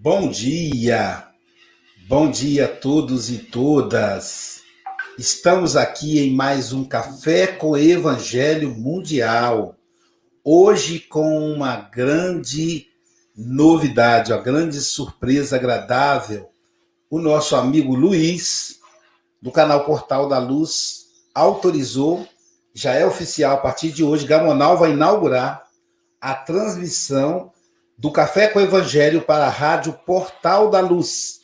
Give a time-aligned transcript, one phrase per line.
[0.00, 1.26] Bom dia,
[2.06, 4.62] bom dia a todos e todas.
[5.18, 9.74] Estamos aqui em mais um Café com Evangelho Mundial.
[10.44, 12.86] Hoje com uma grande
[13.36, 16.48] novidade, uma grande surpresa agradável.
[17.10, 18.78] O nosso amigo Luiz,
[19.42, 22.24] do canal Portal da Luz, autorizou,
[22.72, 25.66] já é oficial a partir de hoje, Gamonal vai inaugurar
[26.20, 27.50] a transmissão
[27.98, 31.40] do Café com Evangelho para a Rádio Portal da Luz,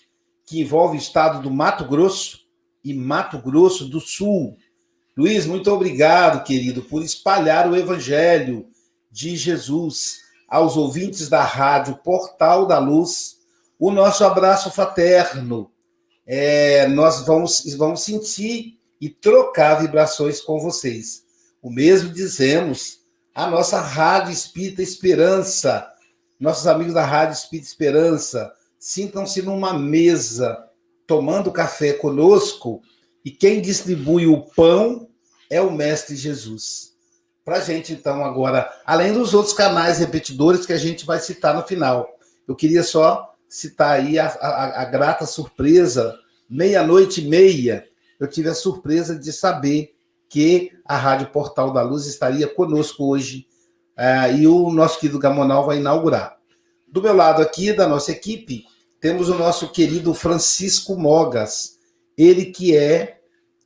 [0.47, 2.39] que envolve o estado do Mato Grosso
[2.85, 4.57] e Mato Grosso do Sul.
[5.17, 8.69] Luiz, muito obrigado, querido, por espalhar o Evangelho
[9.11, 13.39] de Jesus aos ouvintes da Rádio Portal da Luz.
[13.77, 15.73] O nosso abraço fraterno.
[16.24, 21.24] É, nós vamos, vamos sentir e trocar vibrações com vocês.
[21.61, 23.01] O mesmo dizemos
[23.35, 25.93] a nossa Rádio Espírita Esperança
[26.38, 30.65] nossos amigos da Rádio Espírito Esperança, sintam-se numa mesa
[31.07, 32.82] tomando café conosco
[33.24, 35.09] e quem distribui o pão
[35.51, 36.95] é o Mestre Jesus.
[37.45, 41.55] Para a gente, então, agora, além dos outros canais repetidores que a gente vai citar
[41.55, 42.09] no final,
[42.49, 46.18] eu queria só citar aí a, a, a grata surpresa,
[46.49, 47.87] meia-noite e meia,
[48.18, 49.95] eu tive a surpresa de saber
[50.29, 53.46] que a Rádio Portal da Luz estaria conosco hoje
[53.96, 56.37] Uh, e o nosso querido Gamonal vai inaugurar.
[56.87, 58.64] Do meu lado aqui, da nossa equipe,
[59.00, 61.78] temos o nosso querido Francisco Mogas,
[62.16, 63.20] ele que é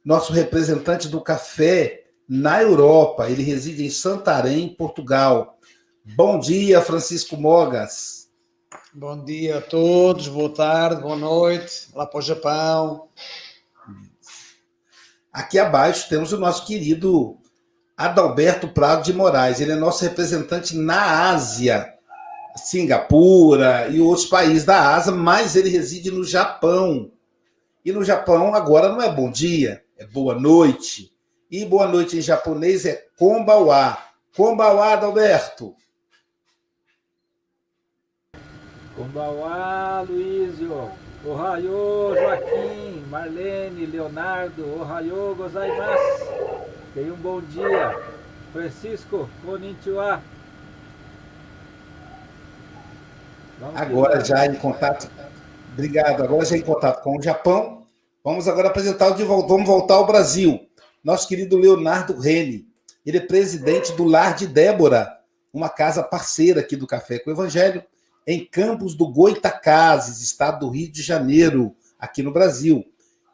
[0.04, 5.58] nosso representante do café na Europa, ele reside em Santarém, Portugal.
[6.16, 8.28] Bom dia, Francisco Mogas.
[8.92, 13.08] Bom dia a todos, boa tarde, boa noite, lá para o Japão.
[15.32, 17.38] Aqui abaixo temos o nosso querido
[17.98, 19.60] Adalberto Prado de Moraes.
[19.60, 21.92] Ele é nosso representante na Ásia,
[22.54, 27.10] Singapura e outros países da Ásia, mas ele reside no Japão.
[27.84, 31.12] E no Japão agora não é bom dia, é boa noite.
[31.50, 33.98] E boa noite em japonês é konbawa.
[34.36, 35.74] Konbawa, Adalberto.
[38.94, 40.90] Konbawa, Luísio.
[41.26, 44.80] Ohayô, Joaquim, Marlene, Leonardo.
[44.80, 46.67] Ohayô, gozaimasu.
[46.98, 47.96] Tenha um bom dia.
[48.52, 50.20] Francisco, konnichiwa.
[53.60, 55.08] Vamos agora já em contato.
[55.74, 56.24] Obrigado.
[56.24, 57.86] Agora já em contato com o Japão.
[58.24, 59.46] Vamos agora apresentar de volta.
[59.46, 60.68] Vamos voltar ao Brasil.
[61.04, 62.66] Nosso querido Leonardo Rene.
[63.06, 65.20] Ele é presidente do Lar de Débora,
[65.52, 67.80] uma casa parceira aqui do Café com o Evangelho,
[68.26, 72.84] em Campos do Goitacazes, estado do Rio de Janeiro, aqui no Brasil.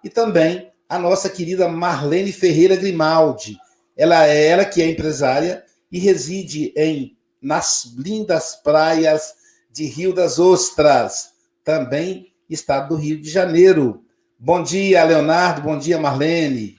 [0.05, 3.59] E também a nossa querida Marlene Ferreira Grimaldi.
[3.97, 9.35] Ela é ela que é empresária e reside em nas lindas praias
[9.71, 14.05] de Rio das Ostras, também estado do Rio de Janeiro.
[14.39, 15.63] Bom dia, Leonardo.
[15.63, 16.79] Bom dia, Marlene.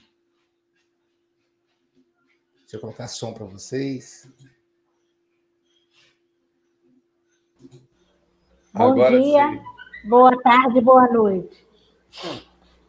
[2.62, 4.28] Deixa eu colocar som para vocês.
[8.74, 10.10] Bom Agora dia, sim.
[10.10, 11.66] boa tarde, boa noite.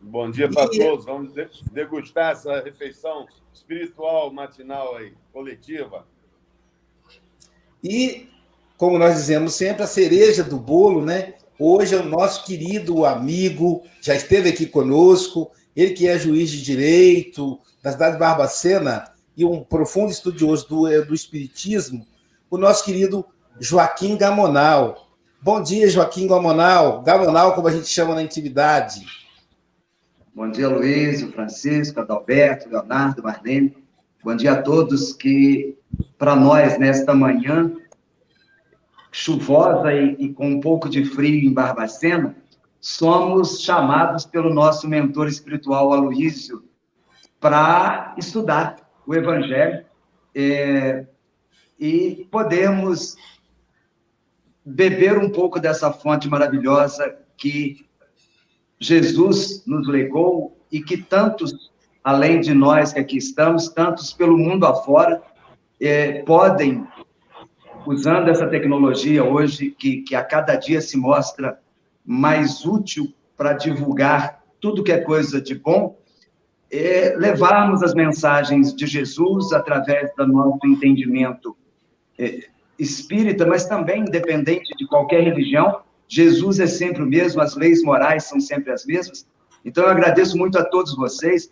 [0.08, 1.04] Bom dia para todos.
[1.04, 1.32] Vamos
[1.72, 6.06] degustar essa refeição espiritual matinal aí, coletiva.
[7.82, 8.28] E,
[8.76, 11.34] como nós dizemos sempre, a cereja do bolo, né?
[11.58, 16.62] Hoje é o nosso querido amigo, já esteve aqui conosco, ele que é juiz de
[16.62, 22.06] direito da cidade de Barbacena e um profundo estudioso do, do Espiritismo,
[22.48, 23.26] o nosso querido
[23.58, 25.08] Joaquim Gamonal.
[25.42, 27.02] Bom dia, Joaquim Gamonal.
[27.02, 29.25] Gamonal, como a gente chama na intimidade.
[30.36, 33.74] Bom dia, Luiz, Francisco, Adalberto, Leonardo, Marlene.
[34.22, 35.78] Bom dia a todos que,
[36.18, 37.74] para nós, nesta manhã
[39.10, 42.36] chuvosa e, e, com um pouco de frio em Barbacena,
[42.78, 46.64] somos chamados pelo nosso mentor espiritual, Aloísio,
[47.40, 49.86] para estudar o Evangelho
[50.34, 51.06] é,
[51.80, 53.16] e podermos
[54.62, 57.85] beber um pouco dessa fonte maravilhosa que
[58.78, 61.70] Jesus nos legou e que tantos,
[62.02, 65.22] além de nós que aqui estamos, tantos pelo mundo afora,
[65.80, 66.86] é, podem,
[67.86, 71.58] usando essa tecnologia hoje, que, que a cada dia se mostra
[72.04, 75.96] mais útil para divulgar tudo que é coisa de bom,
[76.70, 81.56] é, levarmos as mensagens de Jesus através do nosso entendimento
[82.18, 87.82] é, espírita, mas também independente de qualquer religião, Jesus é sempre o mesmo, as leis
[87.82, 89.26] morais são sempre as mesmas.
[89.64, 91.50] Então, eu agradeço muito a todos vocês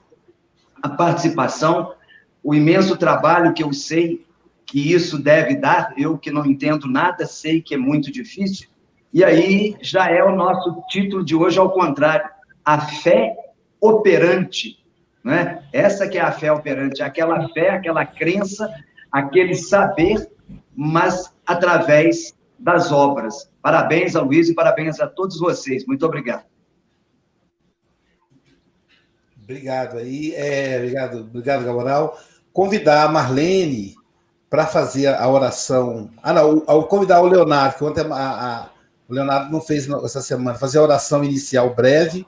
[0.83, 1.95] a participação,
[2.43, 4.25] o imenso trabalho que eu sei
[4.67, 5.95] que isso deve dar.
[5.97, 8.69] Eu que não entendo nada, sei que é muito difícil.
[9.13, 12.29] E aí já é o nosso título de hoje, ao contrário,
[12.65, 13.35] a fé
[13.81, 14.79] operante.
[15.23, 15.63] Né?
[15.73, 18.69] Essa que é a fé operante, aquela fé, aquela crença,
[19.11, 20.29] aquele saber,
[20.77, 23.51] mas através das obras.
[23.65, 25.87] Parabéns a Luiz e parabéns a todos vocês.
[25.87, 26.45] Muito obrigado.
[29.43, 32.15] Obrigado aí, é, obrigado, obrigado, Gabriel.
[32.53, 33.95] Convidar a Marlene
[34.51, 36.11] para fazer a oração.
[36.23, 38.69] Ah, não, ao convidar o Leonardo, que ontem a, a,
[39.09, 42.27] o Leonardo não fez essa semana, fazer a oração inicial breve.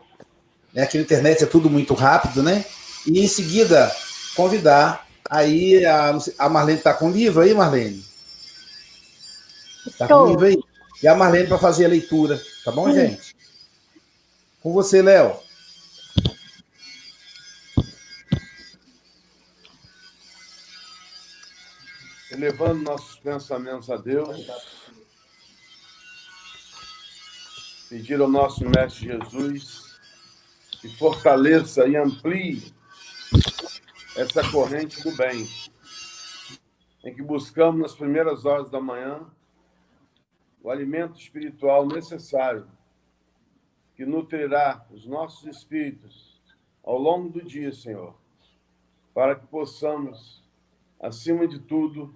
[0.72, 0.84] Né?
[0.84, 2.64] Aqui na internet é tudo muito rápido, né?
[3.06, 3.94] E em seguida,
[4.34, 8.02] convidar aí a, a Marlene está com o livro aí, Marlene?
[9.86, 10.65] Está com o livro aí?
[11.02, 13.36] E a Marlene para fazer a leitura, tá bom, gente?
[14.60, 15.46] Com você, Léo.
[22.36, 24.46] elevando nossos pensamentos a Deus,
[27.88, 29.98] pedir ao nosso Mestre Jesus
[30.80, 32.74] que fortaleça e amplie
[34.16, 35.48] essa corrente do bem,
[37.04, 39.26] em que buscamos nas primeiras horas da manhã
[40.66, 42.66] o alimento espiritual necessário
[43.94, 46.42] que nutrirá os nossos espíritos
[46.82, 48.16] ao longo do dia, Senhor,
[49.14, 50.42] para que possamos,
[50.98, 52.12] acima de tudo,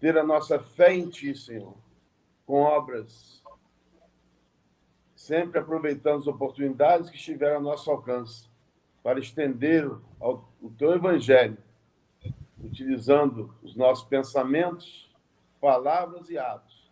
[0.00, 1.76] ter a nossa fé em Ti, Senhor,
[2.44, 3.40] com obras,
[5.14, 8.48] sempre aproveitando as oportunidades que estiveram ao nosso alcance,
[9.04, 9.88] para estender
[10.18, 11.58] o Teu Evangelho,
[12.58, 15.08] utilizando os nossos pensamentos,
[15.60, 16.83] palavras e atos,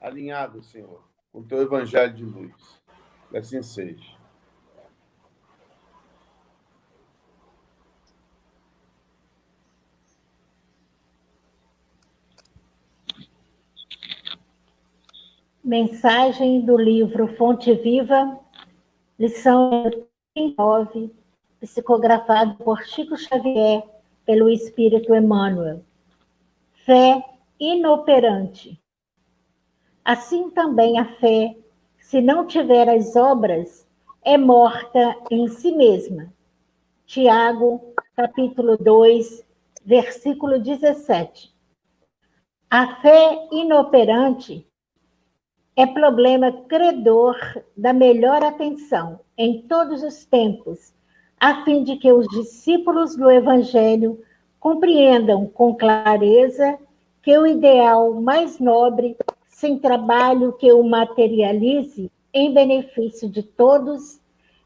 [0.00, 1.02] alinhados, Senhor,
[1.32, 2.80] com o Teu Evangelho de luz.
[3.30, 4.18] Que assim seja.
[15.62, 18.40] Mensagem do livro Fonte Viva,
[19.16, 19.88] lição
[20.58, 21.14] 9,
[21.60, 23.84] psicografado por Chico Xavier,
[24.24, 25.84] pelo Espírito Emmanuel.
[26.72, 27.22] Fé
[27.60, 28.82] inoperante.
[30.04, 31.54] Assim também a fé,
[31.98, 33.86] se não tiver as obras,
[34.22, 36.32] é morta em si mesma.
[37.06, 39.44] Tiago, capítulo 2,
[39.84, 41.52] versículo 17.
[42.70, 44.66] A fé inoperante
[45.76, 47.36] é problema credor
[47.76, 50.94] da melhor atenção em todos os tempos,
[51.38, 54.22] a fim de que os discípulos do Evangelho
[54.58, 56.78] compreendam com clareza
[57.22, 59.16] que o ideal mais nobre,
[59.60, 64.18] sem trabalho que o materialize em benefício de todos,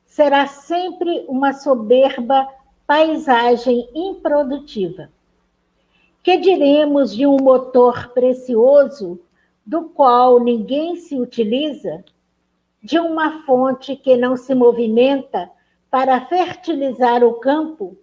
[0.06, 2.48] será sempre uma soberba
[2.86, 5.10] paisagem improdutiva.
[6.22, 9.18] Que diremos de um motor precioso
[9.66, 12.04] do qual ninguém se utiliza,
[12.80, 15.50] de uma fonte que não se movimenta
[15.90, 17.96] para fertilizar o campo,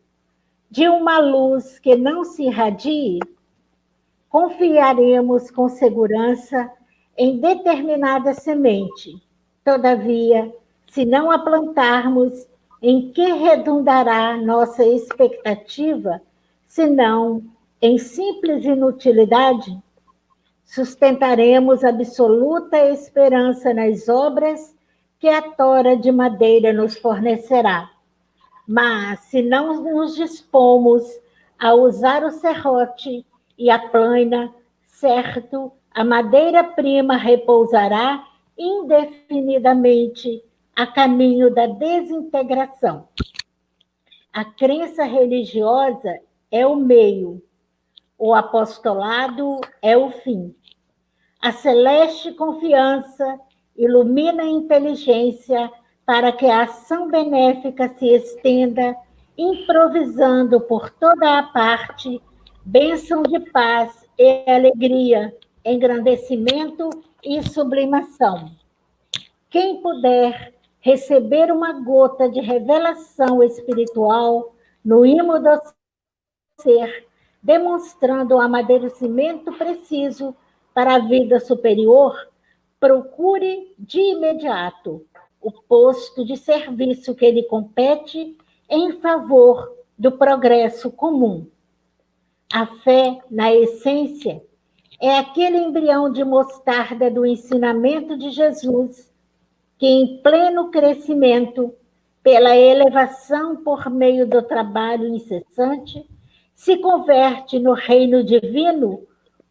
[0.69, 3.19] de uma luz que não se irradie,
[4.27, 6.69] confiaremos com segurança
[7.17, 9.21] em determinada semente.
[9.63, 10.53] Todavia,
[10.89, 12.47] se não a plantarmos,
[12.81, 16.21] em que redundará nossa expectativa,
[16.65, 17.43] senão
[17.81, 19.79] em simples inutilidade?
[20.71, 24.73] sustentaremos absoluta esperança nas obras
[25.19, 27.91] que a tora de madeira nos fornecerá.
[28.65, 31.03] Mas, se não nos dispomos
[31.59, 33.25] a usar o serrote
[33.57, 34.49] e a plana,
[34.85, 38.25] certo, a madeira-prima repousará
[38.57, 40.43] indefinidamente
[40.75, 43.07] a caminho da desintegração.
[44.31, 46.19] A crença religiosa
[46.49, 47.43] é o meio,
[48.17, 50.55] o apostolado é o fim.
[51.41, 53.39] A celeste confiança
[53.75, 55.71] ilumina a inteligência
[56.05, 58.95] para que a ação benéfica se estenda,
[59.37, 62.21] improvisando por toda a parte
[62.63, 66.89] bênção de paz e alegria, engrandecimento
[67.23, 68.51] e sublimação.
[69.49, 75.61] Quem puder receber uma gota de revelação espiritual no imo do
[76.59, 77.07] ser,
[77.41, 80.35] demonstrando o amadurecimento preciso
[80.73, 82.15] para a vida superior,
[82.79, 85.05] procure de imediato
[85.39, 88.37] o posto de serviço que lhe compete
[88.69, 91.47] em favor do progresso comum.
[92.51, 94.43] A fé, na essência,
[95.01, 99.11] é aquele embrião de mostarda do ensinamento de Jesus,
[99.79, 101.73] que, em pleno crescimento,
[102.21, 106.07] pela elevação por meio do trabalho incessante,
[106.53, 109.01] se converte no reino divino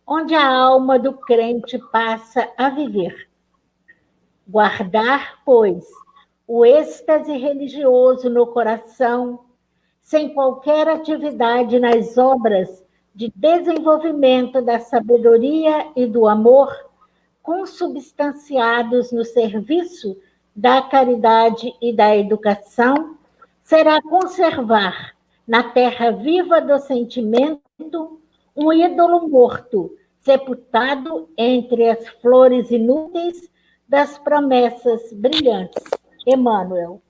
[0.07, 3.29] onde a alma do crente passa a viver.
[4.47, 5.85] Guardar, pois,
[6.47, 9.41] o êxtase religioso no coração,
[10.01, 16.75] sem qualquer atividade nas obras de desenvolvimento da sabedoria e do amor,
[17.43, 20.17] consubstanciados no serviço
[20.55, 23.17] da caridade e da educação,
[23.63, 25.15] será conservar
[25.47, 28.21] na terra viva do sentimento
[28.55, 33.51] um ídolo morto, sepultado entre as flores inúteis
[33.89, 35.83] das promessas brilhantes.
[36.27, 37.01] Emmanuel.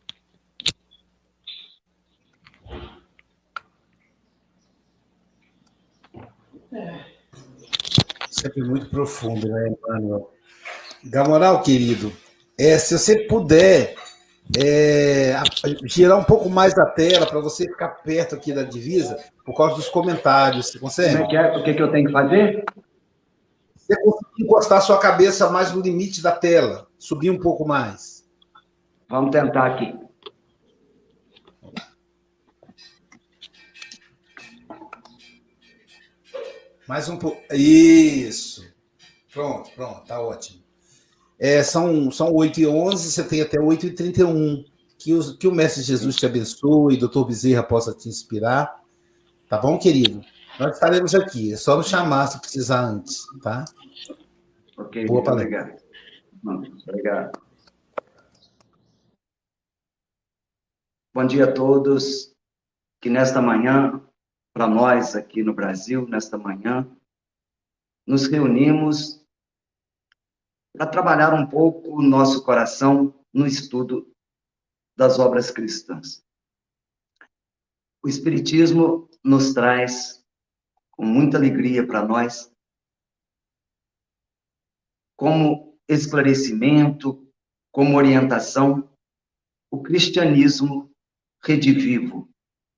[8.31, 10.31] Sempre muito profundo, né, Emmanuel?
[11.05, 12.13] Gamoral, querido,
[12.59, 13.95] é, se você puder
[14.57, 15.35] é,
[15.85, 19.77] girar um pouco mais da tela para você ficar perto aqui da divisa, por causa
[19.77, 21.13] dos comentários, você consegue?
[21.13, 21.57] Como é que é?
[21.57, 22.65] O que, que eu tenho que fazer?
[23.77, 28.25] Você conseguir encostar sua cabeça mais no limite da tela, subir um pouco mais.
[29.09, 30.10] Vamos tentar aqui.
[36.91, 37.41] Mais um pouco.
[37.55, 38.69] Isso.
[39.33, 40.61] Pronto, pronto, tá ótimo.
[41.39, 44.65] É, são, são 8 e 11 você tem até 8 e 31
[44.99, 48.83] que, os, que o Mestre Jesus te abençoe, doutor Bezerra possa te inspirar.
[49.49, 50.21] Tá bom, querido?
[50.59, 51.53] Nós estaremos aqui.
[51.53, 53.65] É só nos chamar se precisar antes, tá?
[54.77, 55.79] Ok, Boa palestra.
[56.43, 56.83] Obrigado.
[56.89, 57.43] Obrigado.
[61.15, 62.35] Bom dia a todos.
[63.01, 64.03] Que nesta manhã
[64.53, 66.91] para nós aqui no Brasil, nesta manhã,
[68.07, 69.25] nos reunimos
[70.73, 74.13] para trabalhar um pouco o nosso coração no estudo
[74.97, 76.25] das obras cristãs.
[78.03, 80.25] O Espiritismo nos traz,
[80.91, 82.53] com muita alegria para nós,
[85.17, 87.31] como esclarecimento,
[87.71, 88.91] como orientação,
[89.71, 90.91] o cristianismo
[91.43, 92.29] redivivo,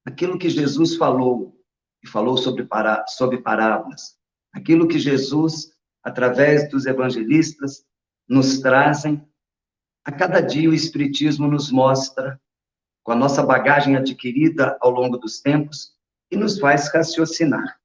[0.05, 1.62] aquilo que Jesus falou
[2.03, 4.19] e falou sobre, para, sobre parábolas.
[4.53, 7.87] Aquilo que Jesus, através dos evangelistas,
[8.29, 9.27] nos trazem.
[10.05, 12.41] A cada dia o Espiritismo nos mostra,
[13.05, 15.97] com a nossa bagagem adquirida ao longo dos tempos,
[16.31, 17.81] e nos faz raciocinar.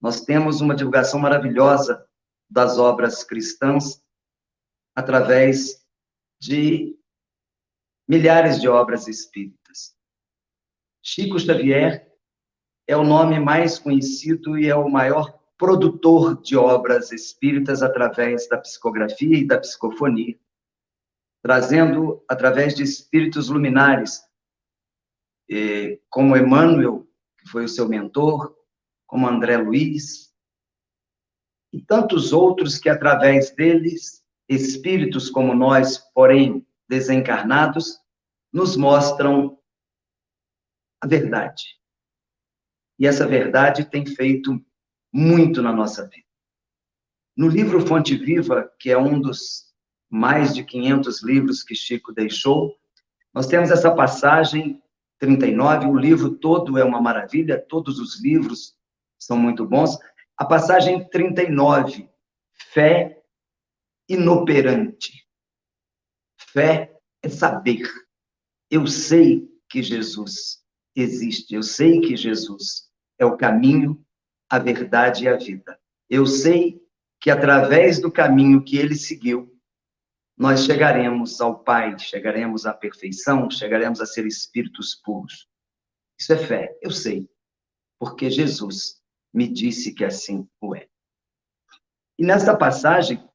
[0.00, 2.06] Nós temos uma divulgação maravilhosa
[2.50, 4.02] das obras cristãs
[4.94, 5.84] através
[6.40, 6.98] de
[8.08, 9.96] milhares de obras espíritas.
[11.02, 12.06] Chico Xavier
[12.86, 18.58] é o nome mais conhecido e é o maior produtor de obras espíritas através da
[18.58, 20.38] psicografia e da psicofonia,
[21.42, 24.22] trazendo através de espíritos luminares,
[26.08, 28.54] como Emmanuel, que foi o seu mentor,
[29.06, 30.34] como André Luiz,
[31.72, 37.98] e tantos outros que através deles, espíritos como nós, porém desencarnados,
[38.52, 39.58] nos mostram
[41.02, 41.76] a verdade
[42.98, 44.62] e essa verdade tem feito
[45.12, 46.26] muito na nossa vida.
[47.36, 49.66] No livro Fonte Viva, que é um dos
[50.08, 52.74] mais de 500 livros que Chico deixou,
[53.34, 54.82] nós temos essa passagem
[55.18, 58.74] 39, o livro todo é uma maravilha, todos os livros
[59.18, 59.98] são muito bons.
[60.36, 62.08] A passagem 39,
[62.52, 63.22] fé
[64.08, 65.26] inoperante.
[66.38, 67.82] Fé é saber.
[68.70, 70.62] Eu sei que Jesus
[70.94, 72.85] existe, eu sei que Jesus
[73.18, 74.04] é o caminho,
[74.50, 75.78] a verdade e a vida.
[76.08, 76.80] Eu sei
[77.20, 79.52] que através do caminho que ele seguiu,
[80.36, 85.48] nós chegaremos ao Pai, chegaremos à perfeição, chegaremos a ser espíritos puros.
[86.18, 87.28] Isso é fé, eu sei,
[87.98, 90.88] porque Jesus me disse que assim o é.
[92.18, 93.26] E nesta passagem,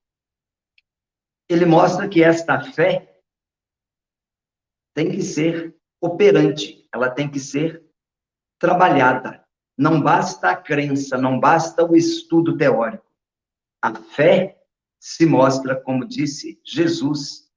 [1.49, 3.19] ele mostra que esta fé
[4.93, 7.83] tem que ser operante, ela tem que ser
[8.59, 9.40] trabalhada.
[9.77, 13.05] Não basta a crença, não basta o estudo teórico.
[13.81, 14.61] A fé
[14.99, 17.49] se mostra, como disse Jesus,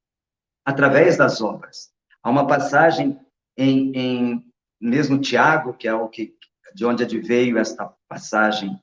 [0.65, 1.93] através das obras.
[2.23, 3.21] Há uma passagem
[3.57, 6.35] em, em mesmo Tiago, que é o que
[6.75, 8.81] de onde adveio esta passagem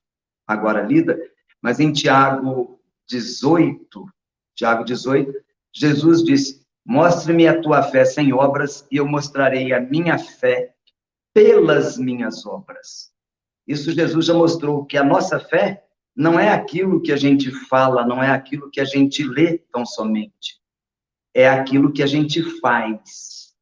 [0.48, 1.20] agora lida,
[1.62, 4.06] mas em Tiago 18,
[4.56, 5.34] Tiago 18,
[5.74, 10.74] Jesus disse: Mostre-me a tua fé sem obras, e eu mostrarei a minha fé
[11.34, 13.11] pelas minhas obras.
[13.68, 18.06] Isso Jesus já mostrou que a nossa fé não é aquilo que a gente fala,
[18.06, 20.60] não é aquilo que a gente lê tão somente.
[21.34, 23.56] É aquilo que a gente faz.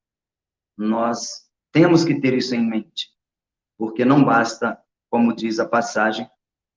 [0.77, 3.09] Nós temos que ter isso em mente.
[3.77, 4.77] Porque não basta,
[5.09, 6.29] como diz a passagem,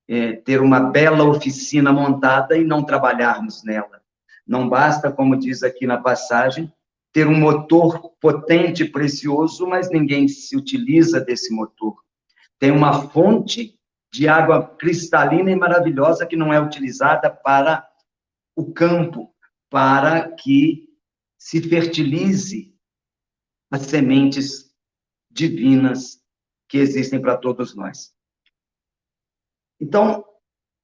[0.07, 4.01] é, ter uma bela oficina montada e não trabalharmos nela.
[4.45, 6.71] Não basta, como diz aqui na passagem,
[7.11, 12.02] ter um motor potente, precioso, mas ninguém se utiliza desse motor.
[12.63, 13.77] Tem uma fonte
[14.13, 17.85] de água cristalina e maravilhosa que não é utilizada para
[18.55, 19.35] o campo,
[19.69, 20.87] para que
[21.37, 22.73] se fertilize
[23.69, 24.73] as sementes
[25.29, 26.23] divinas
[26.69, 28.13] que existem para todos nós.
[29.77, 30.23] Então,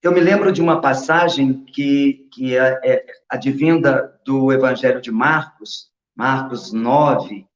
[0.04, 5.94] eu me lembro de uma passagem que, que é, é advinda do Evangelho de Marcos,
[6.14, 7.48] Marcos 9,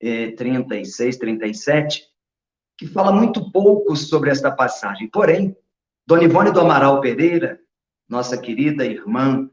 [0.00, 2.09] é, 36, 37,
[2.80, 5.06] que fala muito pouco sobre esta passagem.
[5.06, 5.54] Porém,
[6.06, 7.60] Dona Ivone do Amaral Pereira,
[8.08, 9.50] nossa querida irmã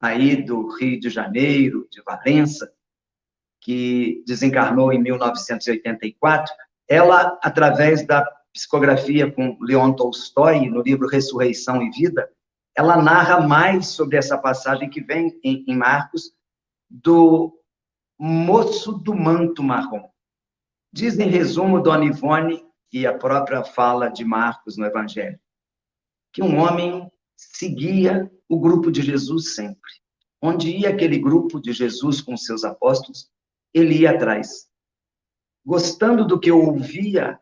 [0.00, 2.72] aí do Rio de Janeiro, de Valença,
[3.60, 6.54] que desencarnou em 1984,
[6.88, 12.30] ela, através da psicografia com Leon Tolstói, no livro Ressurreição e Vida,
[12.76, 16.30] ela narra mais sobre essa passagem que vem em, em Marcos,
[16.88, 17.60] do
[18.16, 20.08] moço do manto marrom.
[20.92, 25.38] Diz em resumo Dona Ivone, e a própria fala de Marcos no Evangelho,
[26.32, 29.90] que um homem seguia o grupo de Jesus sempre.
[30.40, 33.30] Onde ia aquele grupo de Jesus com seus apóstolos,
[33.74, 34.68] ele ia atrás.
[35.64, 37.38] Gostando do que ouvia,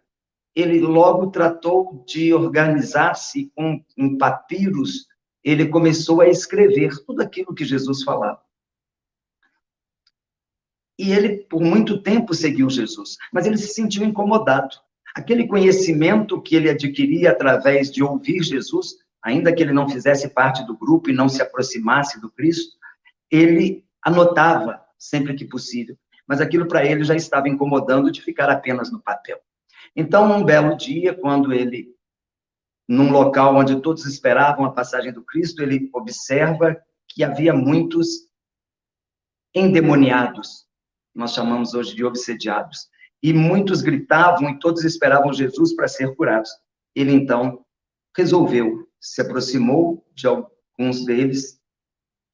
[0.54, 3.52] ele logo tratou de organizar-se
[3.96, 5.06] em papiros,
[5.42, 8.43] ele começou a escrever tudo aquilo que Jesus falava.
[10.98, 14.76] E ele, por muito tempo, seguiu Jesus, mas ele se sentiu incomodado.
[15.14, 20.64] Aquele conhecimento que ele adquiria através de ouvir Jesus, ainda que ele não fizesse parte
[20.66, 22.76] do grupo e não se aproximasse do Cristo,
[23.30, 28.90] ele anotava sempre que possível, mas aquilo para ele já estava incomodando de ficar apenas
[28.90, 29.38] no papel.
[29.94, 31.94] Então, um belo dia, quando ele,
[32.88, 36.76] num local onde todos esperavam a passagem do Cristo, ele observa
[37.08, 38.28] que havia muitos
[39.54, 40.66] endemoniados,
[41.14, 42.88] nós chamamos hoje de obsediados,
[43.22, 46.50] e muitos gritavam e todos esperavam Jesus para ser curados.
[46.94, 47.64] Ele então
[48.16, 51.60] resolveu, se aproximou de alguns deles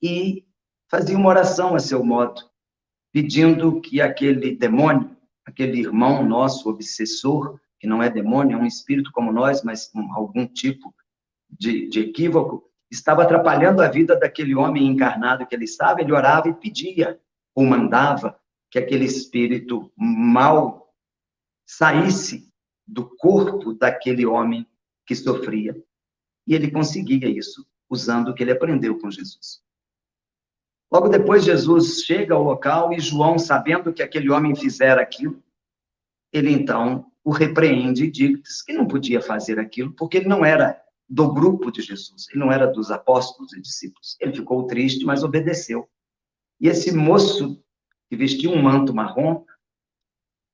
[0.03, 0.45] e
[0.91, 2.43] fazia uma oração a seu modo,
[3.13, 5.17] pedindo que aquele demônio
[5.51, 10.01] aquele irmão nosso obsessor, que não é demônio, é um espírito como nós, mas com
[10.15, 10.95] algum tipo
[11.49, 16.49] de, de equívoco, estava atrapalhando a vida daquele homem encarnado que ele estava, ele orava
[16.49, 17.21] e pedia,
[17.55, 18.39] ou mandava,
[18.71, 20.95] que aquele espírito mal
[21.67, 22.53] saísse
[22.87, 24.67] do corpo daquele homem
[25.07, 25.77] que sofria.
[26.47, 29.63] E ele conseguia isso, usando o que ele aprendeu com Jesus.
[30.91, 35.43] Logo depois, Jesus chega ao local e João, sabendo que aquele homem fizera aquilo,
[36.33, 40.81] ele então o repreende e diz que não podia fazer aquilo, porque ele não era
[41.09, 44.17] do grupo de Jesus, ele não era dos apóstolos e discípulos.
[44.21, 45.89] Ele ficou triste, mas obedeceu.
[46.61, 47.63] E esse moço
[48.11, 49.47] que vestia um manto marrom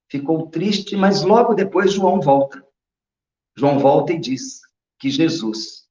[0.09, 2.65] ficou triste, mas logo depois João volta.
[3.57, 4.61] João volta e diz
[5.01, 5.89] que Jesus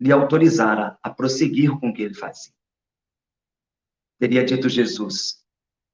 [0.00, 2.56] lhe autorizara a prosseguir com o que ele fazia
[4.18, 5.42] teria dito Jesus: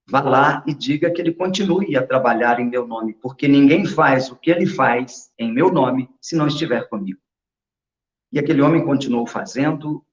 [0.08, 4.30] vá lá e diga que ele continue a trabalhar em meu nome, porque ninguém faz
[4.30, 7.20] o que ele faz em meu nome se não estiver comigo.
[8.30, 10.04] E aquele homem continuou fazendo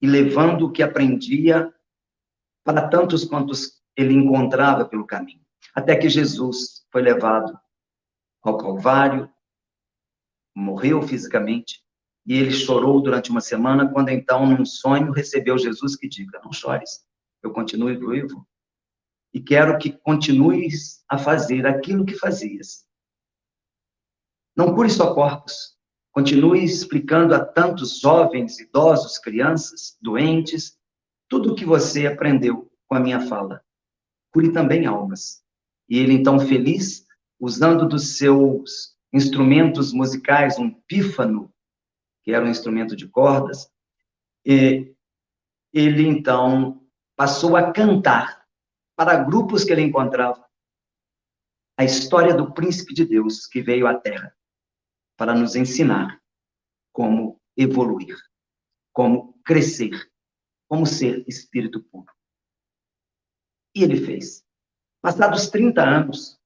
[0.00, 1.72] e levando o que aprendia
[2.64, 5.44] para tantos quantos ele encontrava pelo caminho.
[5.74, 7.58] Até que Jesus foi levado
[8.40, 9.28] ao Calvário,
[10.54, 11.82] morreu fisicamente,
[12.24, 16.52] e ele chorou durante uma semana, quando então, num sonho, recebeu Jesus que diga: Não
[16.52, 17.04] chores,
[17.42, 18.46] eu continue vivo
[19.34, 22.86] e quero que continues a fazer aquilo que fazias.
[24.56, 25.76] Não cure só corpos,
[26.12, 30.78] continue explicando a tantos jovens, idosos, crianças, doentes,
[31.28, 33.62] tudo o que você aprendeu com a minha fala.
[34.32, 35.42] Cure também almas.
[35.88, 37.06] E ele, então, feliz,
[37.40, 41.52] usando dos seus instrumentos musicais, um pífano,
[42.22, 43.70] que era um instrumento de cordas,
[44.44, 44.96] ele,
[46.06, 46.86] então,
[47.16, 48.44] passou a cantar
[48.96, 50.46] para grupos que ele encontrava
[51.76, 54.34] a história do príncipe de Deus que veio à Terra
[55.16, 56.20] para nos ensinar
[56.92, 58.16] como evoluir,
[58.92, 59.92] como crescer,
[60.68, 62.12] como ser espírito puro.
[63.74, 64.44] E ele fez.
[65.00, 66.38] Passados 30 anos,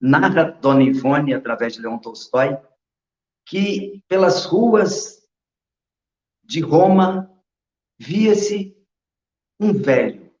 [0.00, 2.58] narra Dona Ivone, através de Leon Tolstói,
[3.46, 5.26] que pelas ruas
[6.42, 7.30] de Roma
[7.98, 8.76] via-se
[9.60, 10.32] um velho,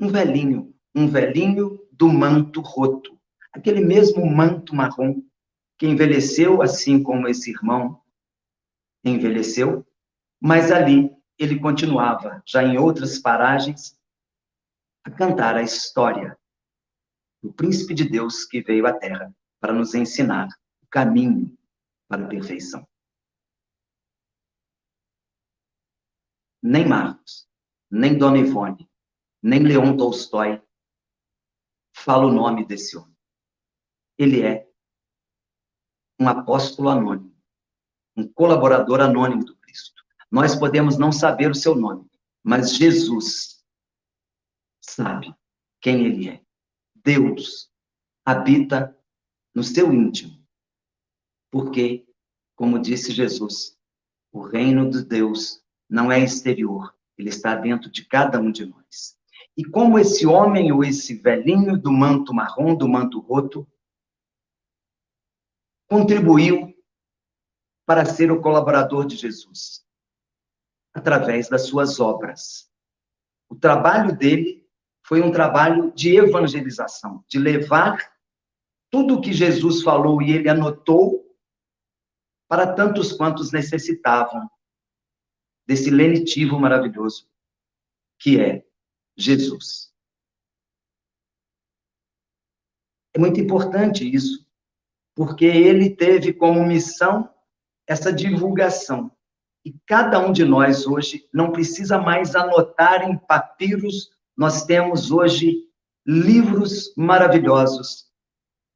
[0.00, 3.18] um velhinho, um velhinho do manto roto,
[3.52, 5.22] aquele mesmo manto marrom
[5.78, 8.00] que envelheceu assim como esse irmão
[9.04, 9.86] envelheceu,
[10.40, 13.98] mas ali ele continuava, já em outras paragens,
[15.04, 16.38] a cantar a história
[17.42, 20.48] do príncipe de Deus que veio à Terra para nos ensinar
[20.82, 21.56] o caminho
[22.08, 22.88] para a perfeição.
[26.62, 27.46] Nem Marcos,
[27.90, 28.88] nem Dona Ivone,
[29.42, 30.62] nem Leon Tolstói
[31.94, 33.14] fala o nome desse homem.
[34.16, 34.66] Ele é
[36.18, 37.36] um apóstolo anônimo,
[38.16, 40.02] um colaborador anônimo do Cristo.
[40.30, 42.10] Nós podemos não saber o seu nome,
[42.42, 43.53] mas Jesus
[44.90, 45.34] sabe
[45.80, 46.42] quem ele é.
[46.94, 47.70] Deus
[48.24, 48.96] habita
[49.54, 50.42] no seu íntimo.
[51.50, 52.06] Porque,
[52.56, 53.78] como disse Jesus,
[54.32, 59.16] o reino de Deus não é exterior, ele está dentro de cada um de nós.
[59.56, 63.70] E como esse homem ou esse velhinho do manto marrom, do manto roto,
[65.88, 66.74] contribuiu
[67.86, 69.86] para ser o colaborador de Jesus
[70.92, 72.70] através das suas obras.
[73.48, 74.63] O trabalho dele
[75.04, 78.12] foi um trabalho de evangelização, de levar
[78.90, 81.24] tudo o que Jesus falou e ele anotou
[82.48, 84.48] para tantos quantos necessitavam
[85.66, 87.28] desse lenitivo maravilhoso
[88.18, 88.64] que é
[89.16, 89.92] Jesus.
[93.14, 94.46] É muito importante isso,
[95.14, 97.32] porque ele teve como missão
[97.86, 99.14] essa divulgação.
[99.64, 105.64] E cada um de nós hoje não precisa mais anotar em papiros, nós temos hoje
[106.06, 108.06] livros maravilhosos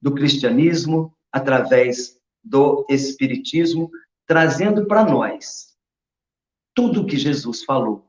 [0.01, 3.91] do cristianismo através do espiritismo,
[4.27, 5.77] trazendo para nós
[6.75, 8.09] tudo o que Jesus falou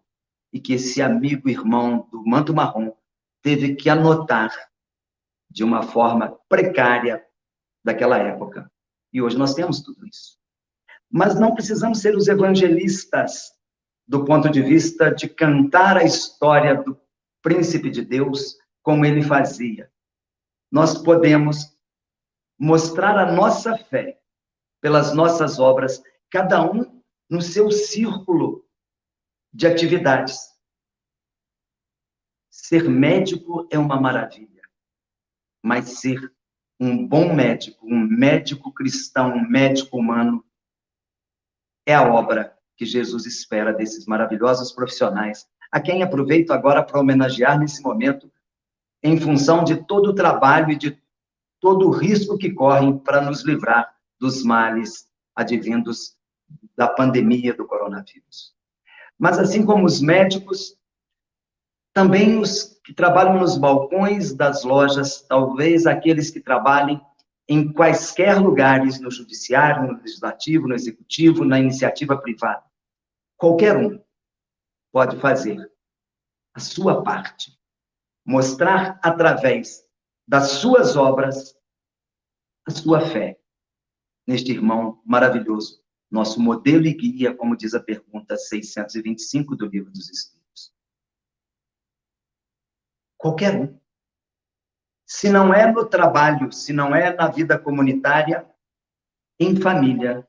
[0.54, 2.92] e que esse amigo irmão do manto marrom
[3.42, 4.52] teve que anotar
[5.50, 7.26] de uma forma precária
[7.84, 8.72] daquela época.
[9.12, 10.38] E hoje nós temos tudo isso.
[11.12, 13.52] Mas não precisamos ser os evangelistas
[14.08, 17.00] do ponto de vista de cantar a história do
[17.42, 19.92] príncipe de Deus como ele fazia.
[20.72, 21.78] Nós podemos
[22.58, 24.22] mostrar a nossa fé
[24.82, 28.66] pelas nossas obras, cada um no seu círculo
[29.54, 30.50] de atividades.
[32.50, 34.62] Ser médico é uma maravilha,
[35.64, 36.34] mas ser
[36.80, 40.46] um bom médico, um médico cristão, um médico humano,
[41.86, 47.60] é a obra que Jesus espera desses maravilhosos profissionais, a quem aproveito agora para homenagear
[47.60, 48.32] nesse momento,
[49.04, 51.00] em função de todo o trabalho e de
[51.60, 56.18] todo o risco que correm para nos livrar dos males advindos
[56.76, 58.54] da pandemia do coronavírus.
[59.18, 60.78] Mas, assim como os médicos,
[61.94, 67.02] também os que trabalham nos balcões das lojas, talvez aqueles que trabalhem
[67.48, 72.64] em quaisquer lugares, no judiciário, no legislativo, no executivo, na iniciativa privada.
[73.36, 74.00] Qualquer um
[74.92, 75.72] pode fazer
[76.54, 77.58] a sua parte,
[78.26, 79.86] mostrar através
[80.28, 81.56] das suas obras
[82.68, 83.40] a sua fé
[84.28, 90.10] neste irmão maravilhoso, nosso modelo e guia, como diz a pergunta 625 do Livro dos
[90.10, 90.74] Espíritos.
[93.18, 93.80] Qualquer um.
[95.06, 98.48] Se não é no trabalho, se não é na vida comunitária,
[99.40, 100.28] em família,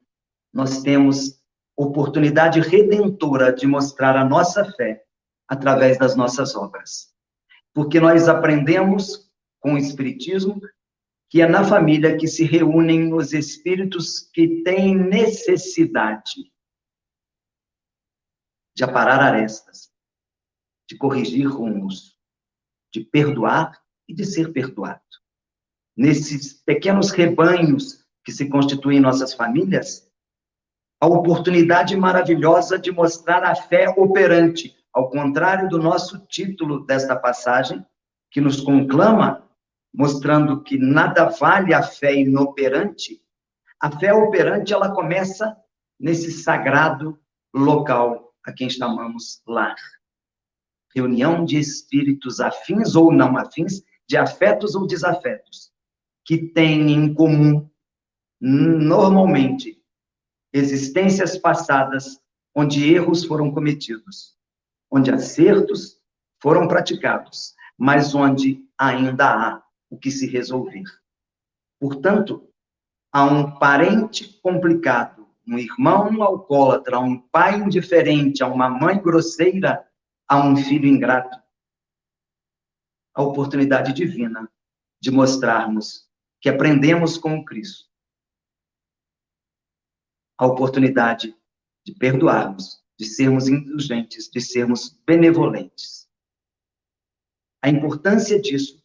[0.52, 1.39] nós temos
[1.82, 5.02] oportunidade redentora de mostrar a nossa fé
[5.48, 7.14] através das nossas obras.
[7.72, 10.60] Porque nós aprendemos com o Espiritismo,
[11.30, 16.52] que é na família que se reúnem os espíritos que têm necessidade
[18.76, 19.90] de aparar arestas,
[20.88, 22.16] de corrigir rumos,
[22.92, 25.00] de perdoar e de ser perdoado.
[25.96, 30.09] Nesses pequenos rebanhos que se constituem em nossas famílias,
[31.00, 37.84] a oportunidade maravilhosa de mostrar a fé operante, ao contrário do nosso título desta passagem,
[38.30, 39.48] que nos conclama,
[39.92, 43.20] mostrando que nada vale a fé inoperante,
[43.80, 45.56] a fé operante ela começa
[45.98, 47.18] nesse sagrado
[47.54, 49.76] local a quem chamamos lar.
[50.94, 55.72] Reunião de espíritos afins ou não afins, de afetos ou desafetos,
[56.24, 57.70] que têm em comum,
[58.40, 59.79] normalmente,
[60.52, 62.20] existências passadas
[62.54, 64.36] onde erros foram cometidos,
[64.90, 66.00] onde acertos
[66.42, 70.84] foram praticados, mas onde ainda há o que se resolver.
[71.78, 72.48] Portanto,
[73.12, 79.84] a um parente complicado, um irmão alcoólatra, a um pai indiferente, a uma mãe grosseira,
[80.28, 81.38] a um filho ingrato,
[83.14, 84.48] a oportunidade divina
[85.00, 86.08] de mostrarmos
[86.40, 87.89] que aprendemos com o Cristo.
[90.40, 91.36] A oportunidade
[91.84, 96.08] de perdoarmos, de sermos indulgentes, de sermos benevolentes.
[97.62, 98.82] A importância disso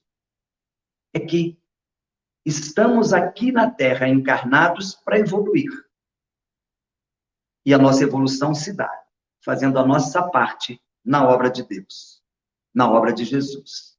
[1.13, 1.57] é que
[2.45, 5.71] estamos aqui na Terra encarnados para evoluir.
[7.65, 8.91] E a nossa evolução se dá
[9.39, 12.21] fazendo a nossa parte na obra de Deus,
[12.73, 13.97] na obra de Jesus.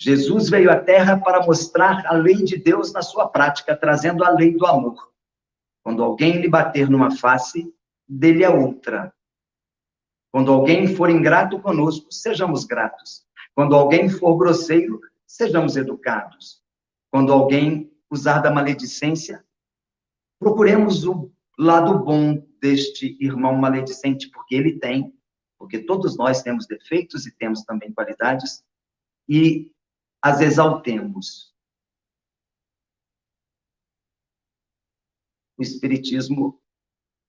[0.00, 4.30] Jesus veio à Terra para mostrar a lei de Deus na sua prática, trazendo a
[4.30, 5.12] lei do amor.
[5.88, 7.74] Quando alguém lhe bater numa face,
[8.06, 9.10] dele a outra.
[10.30, 13.26] Quando alguém for ingrato conosco, sejamos gratos.
[13.54, 16.62] Quando alguém for grosseiro, sejamos educados.
[17.10, 19.42] Quando alguém usar da maledicência,
[20.38, 25.18] procuremos o lado bom deste irmão maledicente, porque ele tem,
[25.58, 28.62] porque todos nós temos defeitos e temos também qualidades,
[29.26, 29.72] e
[30.20, 31.54] as exaltemos.
[35.58, 36.60] O Espiritismo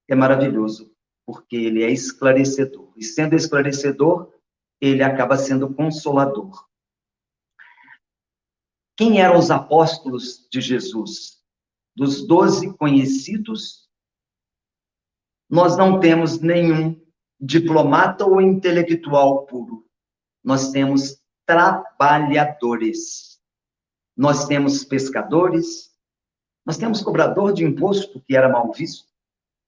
[0.08, 2.94] é maravilhoso, porque ele é esclarecedor.
[2.96, 4.32] E sendo esclarecedor,
[4.80, 6.68] ele acaba sendo consolador.
[8.96, 11.40] Quem eram os apóstolos de Jesus?
[11.96, 13.90] Dos doze conhecidos,
[15.50, 17.02] nós não temos nenhum
[17.40, 19.88] diplomata ou intelectual puro.
[20.44, 23.40] Nós temos trabalhadores.
[24.16, 25.89] Nós temos pescadores.
[26.70, 29.08] Nós temos cobrador de imposto, que era mal visto,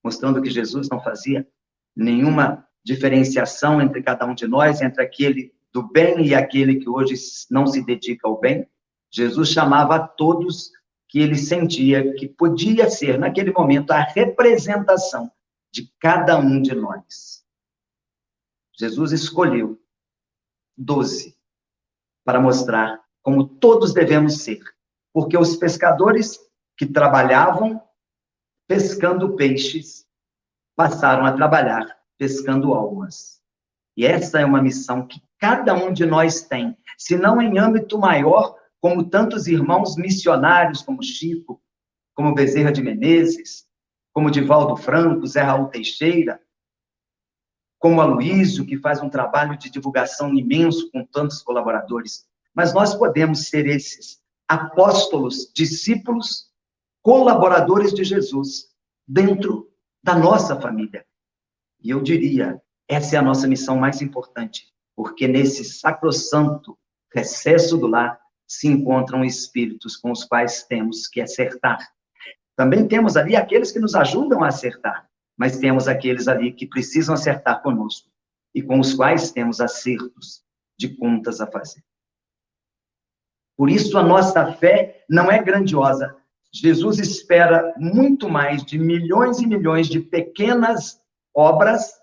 [0.04, 1.48] mostrando que Jesus não fazia
[1.96, 7.16] nenhuma diferenciação entre cada um de nós, entre aquele do bem e aquele que hoje
[7.50, 8.70] não se dedica ao bem.
[9.10, 10.70] Jesus chamava a todos
[11.10, 15.32] que ele sentia que podia ser, naquele momento, a representação
[15.74, 17.44] de cada um de nós.
[18.78, 19.82] Jesus escolheu
[20.78, 21.36] doze
[22.24, 24.62] para mostrar como todos devemos ser,
[25.12, 26.51] porque os pescadores
[26.82, 27.80] que trabalhavam
[28.68, 30.08] pescando peixes
[30.76, 31.86] passaram a trabalhar
[32.18, 33.40] pescando almas.
[33.96, 38.00] E essa é uma missão que cada um de nós tem, se não em âmbito
[38.00, 41.62] maior, como tantos irmãos missionários, como Chico,
[42.16, 43.68] como Bezerra de Menezes,
[44.12, 46.42] como Divaldo Franco, Zé Raul Teixeira,
[47.78, 52.26] como Aloísio, que faz um trabalho de divulgação imenso com tantos colaboradores.
[52.56, 56.51] Mas nós podemos ser esses apóstolos, discípulos,
[57.02, 58.70] colaboradores de Jesus
[59.08, 59.72] dentro
[60.04, 61.06] da nossa família.
[61.82, 66.78] E eu diria, essa é a nossa missão mais importante, porque nesse sacrossanto
[67.14, 71.80] recesso do lar, se encontram espíritos com os quais temos que acertar.
[72.56, 77.16] Também temos ali aqueles que nos ajudam a acertar, mas temos aqueles ali que precisam
[77.16, 78.10] acertar conosco
[78.54, 80.44] e com os quais temos acertos
[80.78, 81.82] de contas a fazer.
[83.56, 86.16] Por isso a nossa fé não é grandiosa.
[86.54, 91.02] Jesus espera muito mais de milhões e milhões de pequenas
[91.34, 91.94] obras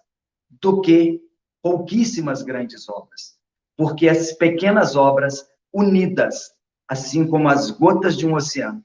[0.48, 1.20] do que
[1.62, 3.38] pouquíssimas grandes obras.
[3.76, 6.50] Porque as pequenas obras unidas,
[6.88, 8.84] assim como as gotas de um oceano,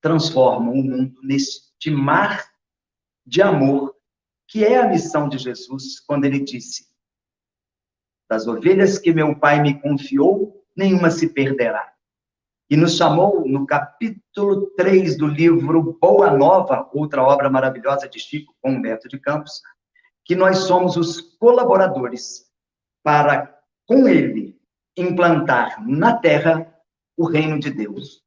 [0.00, 2.48] transformam o mundo neste mar
[3.26, 3.94] de amor,
[4.48, 6.86] que é a missão de Jesus, quando ele disse:
[8.28, 11.89] Das ovelhas que meu Pai me confiou, nenhuma se perderá.
[12.70, 18.54] E nos chamou no capítulo 3 do livro Boa Nova, outra obra maravilhosa de Chico
[18.62, 19.60] com Humberto de Campos,
[20.24, 22.44] que nós somos os colaboradores
[23.02, 24.56] para, com ele,
[24.96, 26.72] implantar na terra
[27.16, 28.22] o reino de Deus.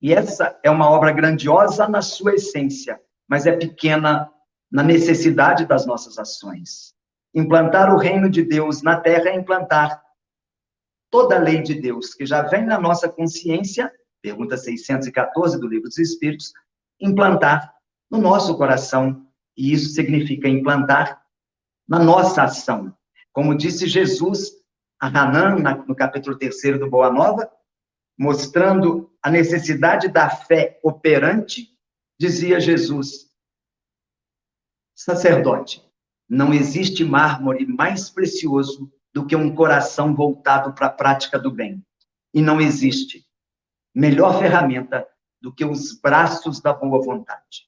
[0.00, 4.30] E essa é uma obra grandiosa na sua essência, mas é pequena
[4.70, 6.94] na necessidade das nossas ações.
[7.34, 10.05] Implantar o reino de Deus na terra é implantar
[11.16, 15.88] toda a lei de Deus que já vem na nossa consciência, pergunta 614 do Livro
[15.88, 16.52] dos Espíritos,
[17.00, 17.72] implantar
[18.10, 19.26] no nosso coração.
[19.56, 21.24] E isso significa implantar
[21.88, 22.94] na nossa ação.
[23.32, 24.50] Como disse Jesus
[25.00, 25.56] a Hanan,
[25.88, 27.50] no capítulo 3 do Boa Nova,
[28.18, 31.70] mostrando a necessidade da fé operante,
[32.20, 33.30] dizia Jesus:
[34.94, 35.82] Sacerdote,
[36.28, 41.82] não existe mármore mais precioso do que um coração voltado para a prática do bem.
[42.34, 43.26] E não existe
[43.94, 45.08] melhor ferramenta
[45.40, 47.66] do que os braços da boa vontade.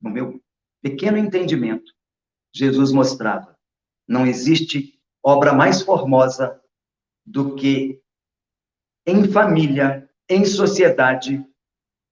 [0.00, 0.40] No meu
[0.80, 1.92] pequeno entendimento,
[2.54, 3.58] Jesus mostrava:
[4.06, 6.62] não existe obra mais formosa
[7.26, 8.00] do que
[9.04, 11.44] em família, em sociedade,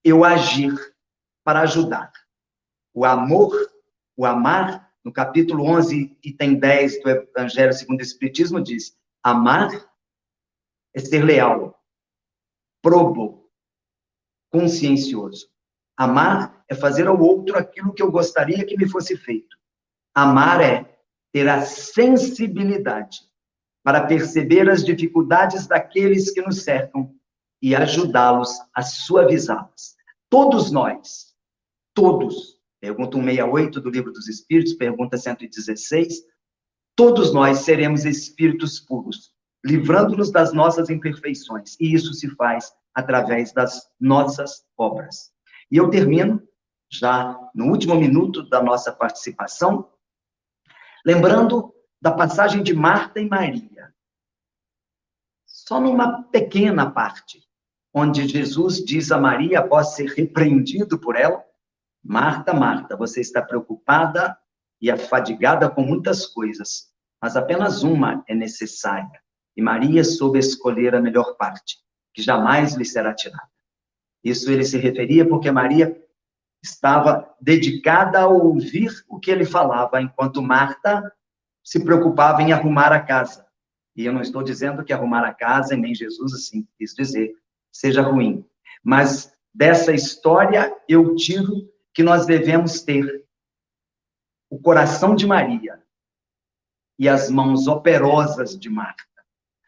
[0.03, 0.75] eu agir
[1.45, 2.13] para ajudar.
[2.93, 3.55] O amor,
[4.17, 9.71] o amar, no capítulo 11, item 10 do Evangelho segundo o Espiritismo, diz: amar
[10.95, 11.81] é ser leal,
[12.83, 13.51] probo,
[14.51, 15.51] consciencioso.
[15.97, 19.57] Amar é fazer ao outro aquilo que eu gostaria que me fosse feito.
[20.15, 20.99] Amar é
[21.33, 23.21] ter a sensibilidade
[23.83, 27.15] para perceber as dificuldades daqueles que nos cercam
[27.61, 29.97] e ajudá-los a suavizá-las.
[30.29, 31.35] Todos nós,
[31.95, 36.25] todos, pergunta 168 do Livro dos Espíritos, pergunta 116,
[36.97, 39.33] todos nós seremos espíritos puros,
[39.65, 45.31] livrando-nos das nossas imperfeições, e isso se faz através das nossas obras.
[45.71, 46.43] E eu termino,
[46.91, 49.89] já no último minuto da nossa participação,
[51.07, 53.95] lembrando da passagem de Marta e Maria.
[55.47, 57.49] Só numa pequena parte,
[57.95, 61.45] onde Jesus diz a Maria, após ser repreendido por ela:
[62.03, 64.37] Marta, Marta, você está preocupada
[64.81, 69.21] e afadigada com muitas coisas, mas apenas uma é necessária.
[69.57, 71.77] E Maria soube escolher a melhor parte,
[72.13, 73.49] que jamais lhe será tirada.
[74.25, 75.97] Isso ele se referia porque Maria
[76.63, 81.13] estava dedicada a ouvir o que ele falava, enquanto Marta
[81.63, 83.47] se preocupava em arrumar a casa.
[83.95, 87.33] E eu não estou dizendo que arrumar a casa, e nem Jesus assim quis dizer,
[87.71, 88.45] seja ruim.
[88.83, 93.25] Mas dessa história eu tiro que nós devemos ter
[94.51, 95.83] o coração de Maria
[96.99, 99.03] e as mãos operosas de Marta.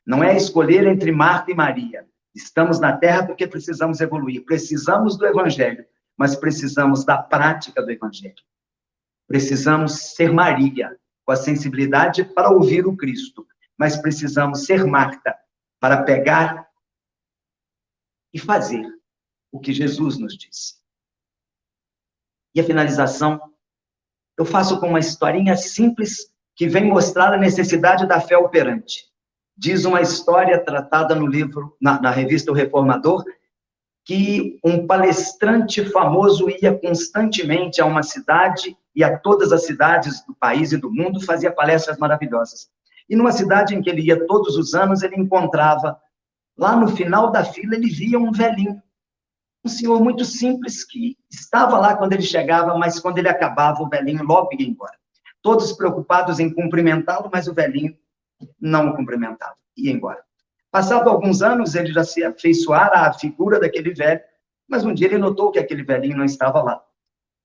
[0.06, 2.06] Não é escolher entre Marta e Maria.
[2.34, 4.44] Estamos na Terra porque precisamos evoluir.
[4.44, 8.42] Precisamos do Evangelho, mas precisamos da prática do Evangelho.
[9.26, 13.46] Precisamos ser Maria, com a sensibilidade para ouvir o Cristo,
[13.78, 15.34] mas precisamos ser Marta
[15.80, 16.68] para pegar
[18.32, 18.86] e fazer
[19.50, 20.83] o que Jesus nos disse.
[22.54, 23.40] E a finalização,
[24.38, 29.04] eu faço com uma historinha simples que vem mostrar a necessidade da fé operante.
[29.56, 33.24] Diz uma história tratada no livro, na, na revista O Reformador,
[34.04, 40.34] que um palestrante famoso ia constantemente a uma cidade e a todas as cidades do
[40.34, 42.68] país e do mundo fazia palestras maravilhosas.
[43.08, 45.98] E numa cidade em que ele ia todos os anos, ele encontrava,
[46.56, 48.80] lá no final da fila, ele via um velhinho.
[49.64, 53.88] Um senhor muito simples que estava lá quando ele chegava, mas quando ele acabava, o
[53.88, 54.94] velhinho logo ia embora.
[55.40, 57.96] Todos preocupados em cumprimentá-lo, mas o velhinho
[58.60, 60.22] não o cumprimentava, ia embora.
[60.70, 64.20] Passado alguns anos, ele já se afeiçoara à figura daquele velho,
[64.68, 66.84] mas um dia ele notou que aquele velhinho não estava lá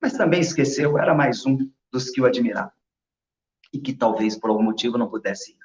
[0.01, 2.71] mas também esqueceu, era mais um dos que o admiravam.
[3.73, 5.58] E que talvez por algum motivo não pudesse ir.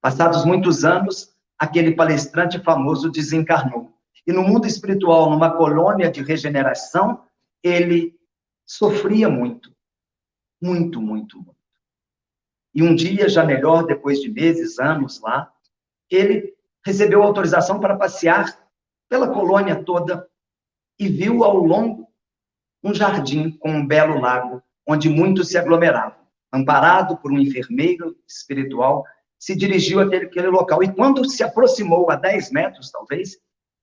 [0.00, 3.95] Passados muitos anos, aquele palestrante famoso desencarnou.
[4.26, 7.24] E no mundo espiritual, numa colônia de regeneração,
[7.62, 8.18] ele
[8.64, 9.74] sofria muito.
[10.60, 11.56] Muito, muito, muito.
[12.74, 15.52] E um dia, já melhor, depois de meses, anos lá,
[16.10, 18.58] ele recebeu autorização para passear
[19.08, 20.28] pela colônia toda
[20.98, 22.06] e viu ao longo
[22.82, 26.18] um jardim com um belo lago, onde muitos se aglomeravam.
[26.52, 29.04] Amparado por um enfermeiro espiritual,
[29.38, 30.82] se dirigiu até aquele local.
[30.82, 33.36] E quando se aproximou a 10 metros, talvez,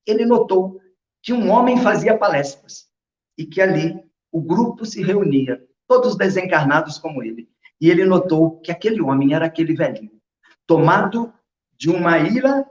[0.06, 0.80] ele notou
[1.22, 2.88] que um homem fazia palestras
[3.38, 7.48] e que ali o grupo se reunia, todos desencarnados como ele.
[7.80, 10.12] E ele notou que aquele homem era aquele velhinho,
[10.66, 11.34] tomado
[11.78, 12.66] de uma ira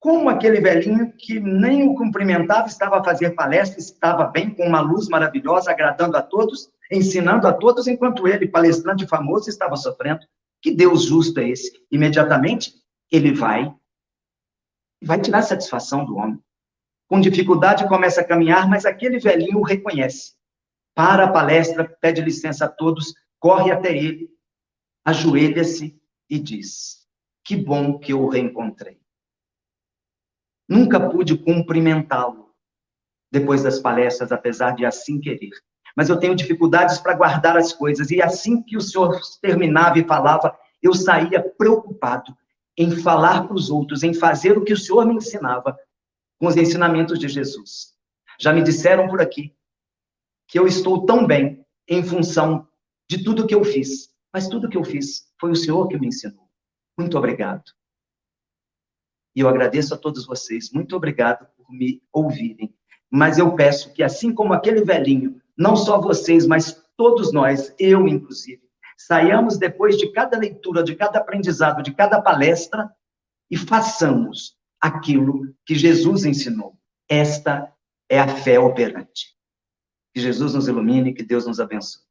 [0.00, 4.80] como aquele velhinho que nem o cumprimentava, estava a fazer palestra, estava bem, com uma
[4.80, 10.20] luz maravilhosa, agradando a todos, ensinando a todos, enquanto ele, palestrante famoso, estava sofrendo.
[10.62, 11.70] Que Deus justo é esse?
[11.90, 12.72] Imediatamente,
[13.12, 13.74] ele vai,
[15.02, 16.42] vai tirar satisfação do homem.
[17.10, 20.34] Com dificuldade, começa a caminhar, mas aquele velhinho o reconhece.
[20.94, 24.30] Para a palestra, pede licença a todos, corre até ele,
[25.04, 27.08] ajoelha-se e diz:
[27.44, 29.00] Que bom que eu o reencontrei.
[30.68, 32.54] Nunca pude cumprimentá-lo
[33.28, 35.50] depois das palestras, apesar de assim querer.
[35.96, 38.12] Mas eu tenho dificuldades para guardar as coisas.
[38.12, 42.32] E assim que o senhor terminava e falava, eu saía preocupado
[42.78, 45.76] em falar para os outros, em fazer o que o senhor me ensinava
[46.40, 47.94] com os ensinamentos de Jesus.
[48.40, 49.54] Já me disseram por aqui
[50.48, 52.66] que eu estou tão bem em função
[53.08, 54.08] de tudo que eu fiz.
[54.32, 56.48] Mas tudo que eu fiz foi o senhor que me ensinou.
[56.98, 57.64] Muito obrigado.
[59.36, 60.70] E eu agradeço a todos vocês.
[60.72, 62.74] Muito obrigado por me ouvirem.
[63.10, 68.08] Mas eu peço que, assim como aquele velhinho, não só vocês, mas todos nós, eu
[68.08, 68.62] inclusive,
[68.96, 72.90] saiamos depois de cada leitura, de cada aprendizado, de cada palestra
[73.50, 76.78] e façamos aquilo que Jesus ensinou.
[77.08, 77.72] Esta
[78.08, 79.36] é a fé operante.
[80.14, 82.02] Que Jesus nos ilumine, que Deus nos abençoe.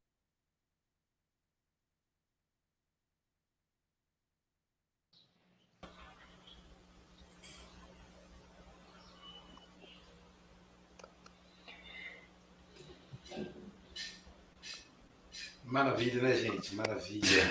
[15.66, 16.74] Maravilha, né, gente?
[16.74, 17.44] Maravilha.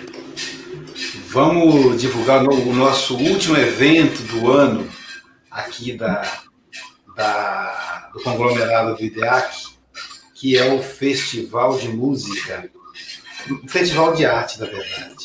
[1.28, 4.97] Vamos divulgar o nosso último evento do ano
[5.50, 6.22] aqui da,
[7.16, 9.68] da, do conglomerado do IDEAC,
[10.34, 12.70] que é o Festival de Música,
[13.66, 15.16] Festival de Arte, na verdade.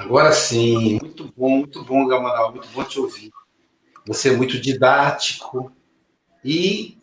[0.00, 3.30] Agora sim, muito bom, muito bom, Gamanal, muito bom te ouvir.
[4.06, 5.70] Você é muito didático
[6.42, 6.96] e,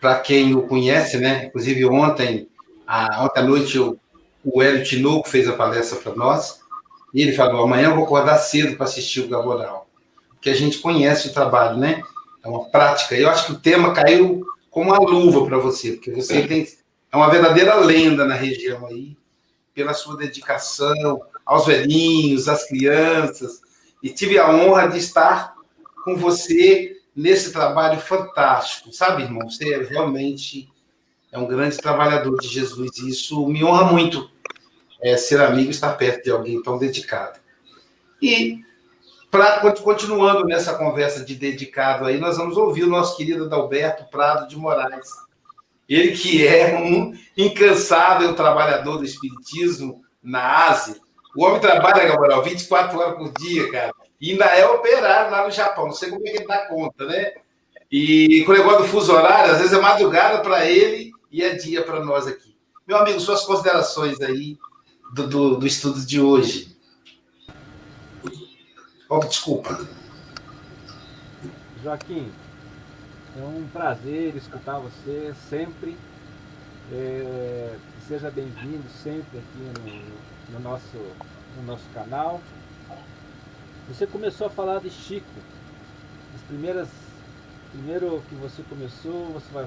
[0.00, 1.46] para quem o conhece, né?
[1.46, 2.48] Inclusive ontem,
[2.86, 3.98] a, ontem à noite, eu,
[4.44, 6.60] o Hélio Tinoco fez a palestra para nós
[7.12, 9.88] e ele falou: amanhã eu vou acordar cedo para assistir o Gaboral,
[10.28, 12.04] porque a gente conhece o trabalho, né?
[12.44, 13.16] É uma prática.
[13.16, 16.68] Eu acho que o tema caiu como uma luva para você, porque você tem,
[17.10, 19.16] é uma verdadeira lenda na região aí,
[19.74, 23.62] pela sua dedicação, aos velhinhos, às crianças,
[24.02, 25.54] e tive a honra de estar
[26.04, 29.48] com você nesse trabalho fantástico, sabe, irmão?
[29.48, 30.68] Você é realmente
[31.32, 34.30] é um grande trabalhador de Jesus, e isso me honra muito
[35.02, 37.40] é, ser amigo e estar perto de alguém tão dedicado.
[38.20, 38.60] E,
[39.30, 44.46] pra, continuando nessa conversa de dedicado aí, nós vamos ouvir o nosso querido Adalberto Prado
[44.48, 45.08] de Moraes.
[45.88, 50.96] Ele que é um incansável trabalhador do Espiritismo na Ásia,
[51.38, 53.94] o homem trabalha, Gabriel, 24 horas por dia, cara.
[54.20, 55.84] E ainda é operário lá no Japão.
[55.84, 57.34] Não sei como é que ele dá conta, né?
[57.88, 61.54] E com o negócio do fuso horário, às vezes é madrugada para ele e é
[61.54, 62.56] dia para nós aqui.
[62.84, 64.58] Meu amigo, suas considerações aí
[65.14, 66.76] do, do, do estudo de hoje.
[69.08, 69.78] Oh, desculpa.
[71.84, 72.32] Joaquim,
[73.38, 75.96] é um prazer escutar você sempre.
[76.92, 77.76] É,
[78.08, 80.96] seja bem-vindo sempre aqui no, no nosso,
[81.56, 82.40] no nosso canal.
[83.88, 85.26] Você começou a falar de Chico.
[86.34, 86.88] As primeiras,
[87.72, 89.64] primeiro que você começou, você vai,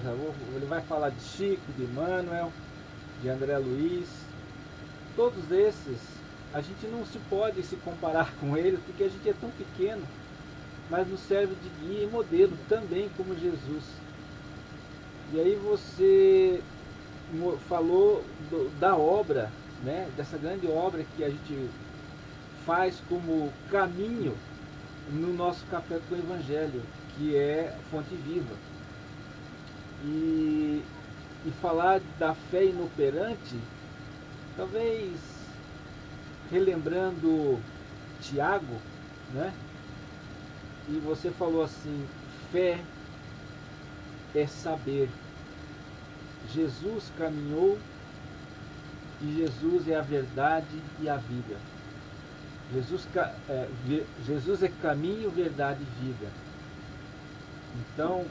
[0.56, 2.52] ele vai falar de Chico, de Emmanuel,
[3.22, 4.08] de André Luiz.
[5.16, 6.00] Todos esses,
[6.54, 10.04] a gente não se pode se comparar com eles porque a gente é tão pequeno,
[10.90, 13.84] mas nos serve de guia e modelo também como Jesus.
[15.34, 16.62] E aí você
[17.68, 19.50] falou do, da obra
[19.84, 21.70] né, dessa grande obra que a gente
[22.66, 24.36] faz como caminho
[25.10, 26.82] no nosso café com o Evangelho,
[27.16, 28.56] que é Fonte Viva.
[30.04, 30.84] E,
[31.46, 33.56] e falar da fé inoperante,
[34.56, 35.18] talvez
[36.52, 37.60] relembrando
[38.22, 38.78] Tiago,
[39.34, 39.54] né?
[40.90, 42.08] E você falou assim:
[42.52, 42.80] fé
[44.36, 45.10] é saber.
[46.54, 47.78] Jesus caminhou
[49.24, 51.56] e Jesus é a verdade e a vida.
[52.74, 53.08] Jesus,
[53.50, 53.68] é,
[54.26, 56.28] Jesus é caminho, verdade e vida.
[57.76, 58.26] Então,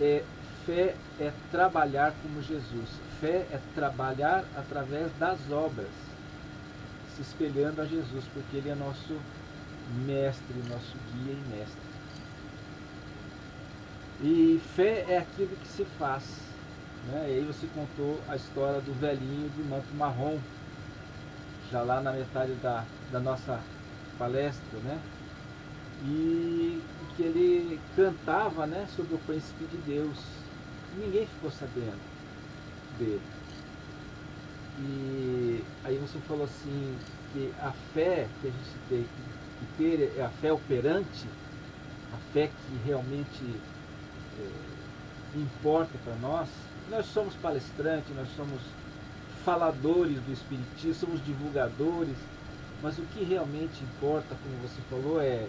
[0.00, 0.22] é,
[0.66, 2.88] fé é trabalhar como Jesus.
[3.20, 5.88] Fé é trabalhar através das obras,
[7.14, 9.16] se espelhando a Jesus, porque Ele é nosso
[10.04, 11.86] mestre, nosso guia e mestre.
[14.20, 16.45] E fé é aquilo que se faz
[17.06, 17.26] né?
[17.28, 20.38] E aí você contou a história do velhinho do manto marrom,
[21.70, 23.60] já lá na metade da, da nossa
[24.18, 25.00] palestra, né?
[26.04, 26.82] E
[27.16, 30.18] que ele cantava né, sobre o príncipe de Deus.
[30.96, 32.00] Ninguém ficou sabendo
[32.98, 33.22] dele.
[34.78, 36.96] E aí você falou assim
[37.32, 41.26] que a fé que a gente tem que ter é a fé operante,
[42.12, 43.60] a fé que realmente
[44.38, 46.48] é, importa para nós,
[46.90, 48.60] nós somos palestrantes, nós somos
[49.44, 52.16] faladores do Espiritismo, somos divulgadores,
[52.82, 55.48] mas o que realmente importa, como você falou, é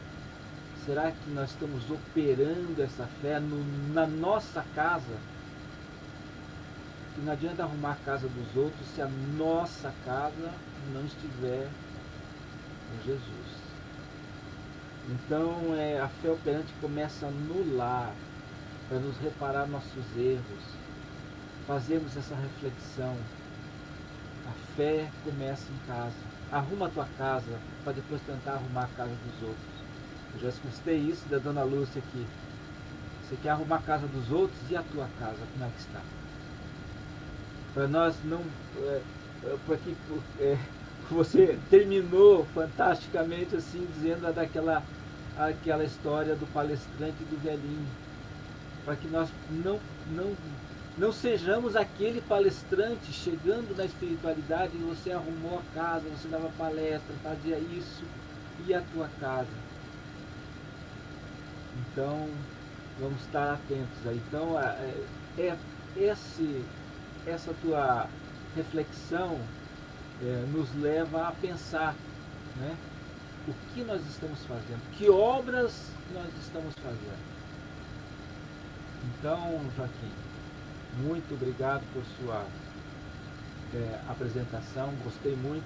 [0.85, 5.17] será que nós estamos operando essa fé no, na nossa casa?
[7.17, 10.53] E não adianta arrumar a casa dos outros se a nossa casa
[10.93, 11.67] não estiver
[12.89, 13.57] com Jesus.
[15.09, 18.13] Então é, a fé operante começa no lar,
[18.87, 20.77] para nos reparar nossos erros,
[21.67, 23.15] fazermos essa reflexão.
[24.47, 26.15] A fé começa em casa.
[26.51, 29.77] Arruma a tua casa para depois tentar arrumar a casa dos outros.
[30.33, 32.25] Eu já escutei isso da dona Lúcia aqui.
[33.23, 35.99] Você quer arrumar a casa dos outros e a tua casa, como é que está?
[37.73, 38.41] Para nós não.
[38.79, 39.01] É,
[39.43, 39.93] é porque
[40.39, 40.57] é,
[41.11, 44.81] você terminou fantasticamente assim, dizendo daquela
[45.37, 47.87] aquela história do palestrante do velhinho.
[48.85, 49.79] Para que nós não,
[50.11, 50.35] não,
[50.97, 57.15] não sejamos aquele palestrante chegando na espiritualidade e você arrumou a casa, você dava palestra,
[57.21, 58.03] fazia isso
[58.65, 59.67] e a tua casa.
[61.77, 62.27] Então,
[62.99, 64.19] vamos estar atentos aí.
[64.27, 64.93] Então, é,
[65.37, 65.57] é,
[65.95, 66.63] esse,
[67.27, 68.07] essa tua
[68.55, 69.39] reflexão
[70.23, 71.93] é, nos leva a pensar,
[72.55, 72.75] né?
[73.47, 74.81] O que nós estamos fazendo?
[74.97, 77.37] Que obras nós estamos fazendo?
[79.19, 80.11] Então, Joaquim,
[80.97, 82.43] muito obrigado por sua
[83.73, 85.65] é, apresentação, gostei muito.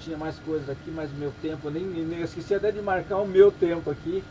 [0.00, 3.50] Tinha mais coisas aqui, mas meu tempo, nem, nem esqueci até de marcar o meu
[3.50, 4.22] tempo aqui,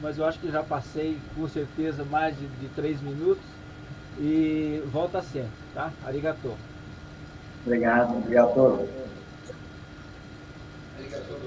[0.00, 3.42] mas eu acho que já passei com certeza mais de, de três minutos.
[4.18, 5.90] E volta sempre, tá?
[6.04, 6.52] Arigato.
[7.64, 8.88] Obrigado, obrigado.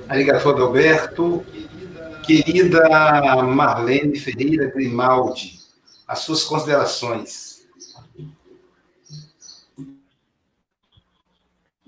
[0.08, 1.46] Arigato, Alberto.
[2.26, 2.88] Querida
[3.44, 5.60] Marlene Ferreira Grimaldi,
[6.08, 7.53] as suas considerações.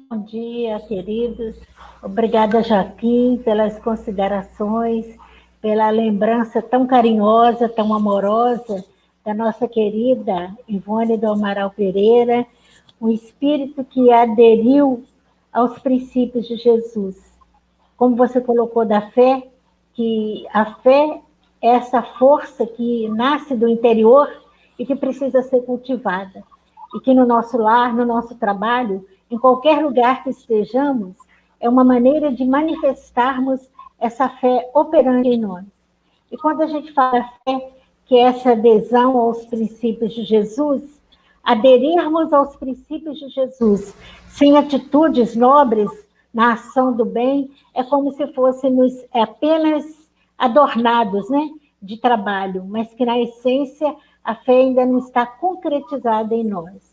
[0.08, 1.56] Bom dia, queridos.
[2.04, 5.18] Obrigada, Joaquim, pelas considerações,
[5.60, 8.86] pela lembrança tão carinhosa, tão amorosa
[9.26, 12.46] da nossa querida Ivone do Amaral Pereira,
[13.02, 15.04] um espírito que aderiu
[15.52, 17.18] aos princípios de Jesus.
[17.98, 19.48] Como você colocou da fé,
[19.96, 21.20] que a fé
[21.60, 24.30] é essa força que nasce do interior
[24.78, 26.44] e que precisa ser cultivada.
[26.96, 31.16] E que no nosso lar, no nosso trabalho, em qualquer lugar que estejamos,
[31.60, 33.70] é uma maneira de manifestarmos
[34.00, 35.66] essa fé operante em nós.
[36.32, 37.72] E quando a gente fala fé,
[38.06, 41.02] que é essa adesão aos princípios de Jesus,
[41.44, 43.94] aderirmos aos princípios de Jesus
[44.30, 45.90] sem atitudes nobres
[46.34, 49.86] na ação do bem, é como se fôssemos apenas
[50.38, 51.50] adornados né,
[51.82, 56.85] de trabalho, mas que na essência a fé ainda não está concretizada em nós.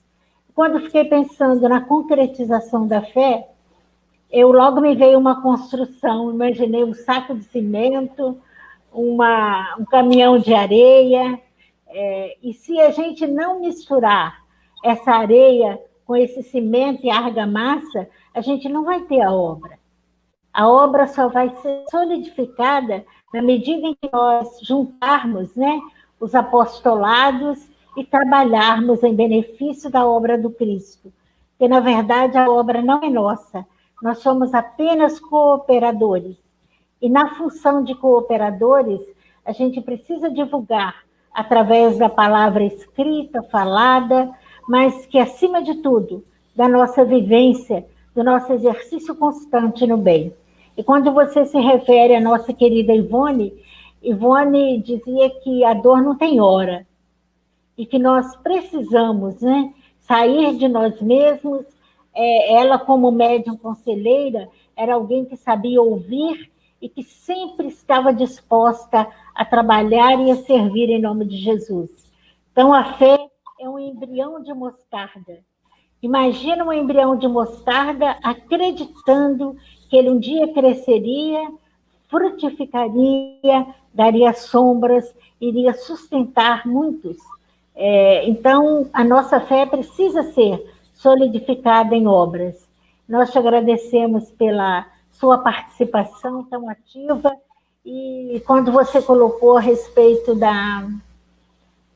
[0.54, 3.48] Quando fiquei pensando na concretização da fé,
[4.30, 8.38] eu logo me veio uma construção, imaginei um saco de cimento,
[8.92, 11.40] uma, um caminhão de areia,
[11.88, 14.42] é, e se a gente não misturar
[14.82, 19.78] essa areia com esse cimento e argamassa, a gente não vai ter a obra.
[20.52, 25.80] A obra só vai ser solidificada na medida em que nós juntarmos né,
[26.20, 31.12] os apostolados e trabalharmos em benefício da obra do Cristo.
[31.50, 33.66] Porque, na verdade, a obra não é nossa,
[34.02, 36.36] nós somos apenas cooperadores.
[37.00, 39.00] E na função de cooperadores,
[39.44, 44.30] a gente precisa divulgar através da palavra escrita, falada,
[44.68, 46.24] mas que, acima de tudo,
[46.54, 50.34] da nossa vivência, do nosso exercício constante no bem.
[50.76, 53.52] E quando você se refere à nossa querida Ivone,
[54.02, 56.86] Ivone dizia que a dor não tem hora
[57.76, 61.64] e que nós precisamos né, sair de nós mesmos.
[62.14, 66.50] É, ela, como médium conselheira, era alguém que sabia ouvir
[66.80, 71.90] e que sempre estava disposta a trabalhar e a servir em nome de Jesus.
[72.50, 73.18] Então, a fé
[73.60, 75.38] é um embrião de mostarda.
[76.02, 79.56] Imagina um embrião de mostarda acreditando
[79.88, 81.48] que ele um dia cresceria,
[82.08, 87.16] frutificaria, daria sombras, iria sustentar muitos.
[87.74, 90.64] É, então, a nossa fé precisa ser
[90.94, 92.68] solidificada em obras.
[93.08, 97.34] Nós te agradecemos pela sua participação tão ativa
[97.84, 100.86] e quando você colocou a respeito da,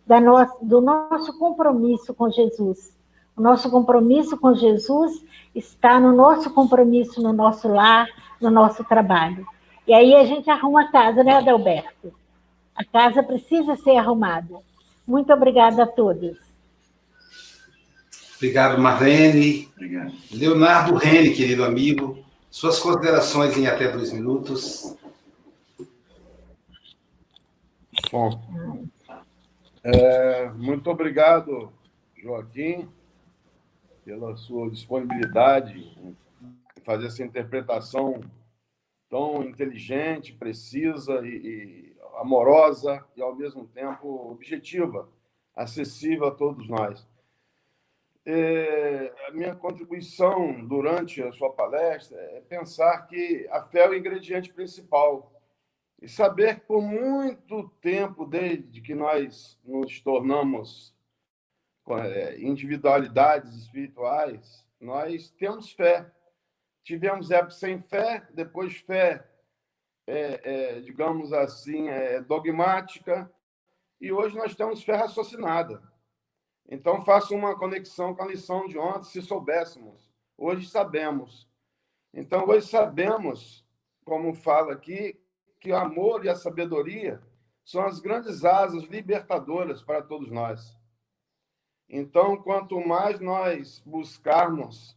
[0.07, 2.95] da no, do nosso compromisso com Jesus.
[3.37, 5.23] O nosso compromisso com Jesus
[5.55, 8.09] está no nosso compromisso no nosso lar,
[8.41, 9.47] no nosso trabalho.
[9.87, 12.13] E aí a gente arruma a casa, né, Adalberto?
[12.75, 14.57] A casa precisa ser arrumada.
[15.07, 16.37] Muito obrigada a todos.
[18.37, 19.69] Obrigado, Marlene.
[19.75, 20.13] Obrigado.
[20.31, 22.19] Leonardo Rene, querido amigo,
[22.51, 24.95] suas considerações em até dois minutos.
[28.11, 28.43] Bom,
[29.83, 31.73] é, muito obrigado,
[32.17, 32.89] Joaquim,
[34.05, 36.17] pela sua disponibilidade em
[36.85, 38.21] fazer essa interpretação
[39.09, 41.86] tão inteligente, precisa e, e
[42.17, 45.09] amorosa e, ao mesmo tempo, objetiva,
[45.55, 47.07] acessível a todos nós.
[48.25, 53.95] É, a minha contribuição durante a sua palestra é pensar que a fé é o
[53.95, 55.33] ingrediente principal
[56.03, 60.95] E saber que por muito tempo, desde que nós nos tornamos
[61.89, 66.11] é, individualidades espirituais, nós temos fé.
[66.83, 69.27] Tivemos época sem fé, depois fé,
[70.07, 70.41] é,
[70.77, 73.31] é, digamos assim, é, dogmática,
[74.01, 75.83] e hoje nós temos fé raciocinada.
[76.69, 80.13] Então, faço uma conexão com a lição de ontem, se soubéssemos.
[80.37, 81.49] Hoje sabemos.
[82.13, 83.65] Então, hoje sabemos,
[84.05, 85.19] como fala aqui,
[85.61, 87.23] que o amor e a sabedoria
[87.65, 90.77] são as grandes asas libertadoras para todos nós.
[91.89, 94.97] Então, quanto mais nós buscarmos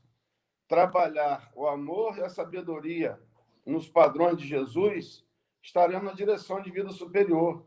[0.67, 3.19] trabalhar o amor e a sabedoria
[3.65, 5.23] nos padrões de Jesus,
[5.61, 7.63] estaremos na direção de vida superior.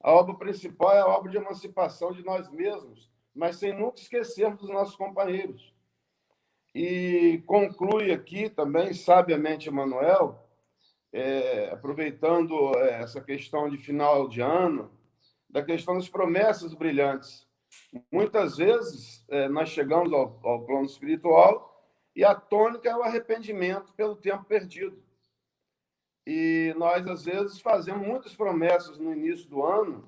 [0.00, 4.60] A obra principal é a obra de emancipação de nós mesmos, mas sem nunca esquecermos
[4.60, 5.74] dos nossos companheiros.
[6.74, 10.38] E conclui aqui também, sabiamente, Emanuel,
[11.12, 14.90] é, aproveitando é, essa questão de final de ano,
[15.48, 17.46] da questão das promessas brilhantes.
[18.12, 21.68] Muitas vezes é, nós chegamos ao, ao plano espiritual
[22.14, 25.02] e a tônica é o arrependimento pelo tempo perdido.
[26.30, 30.06] E nós, às vezes, fazemos muitas promessas no início do ano,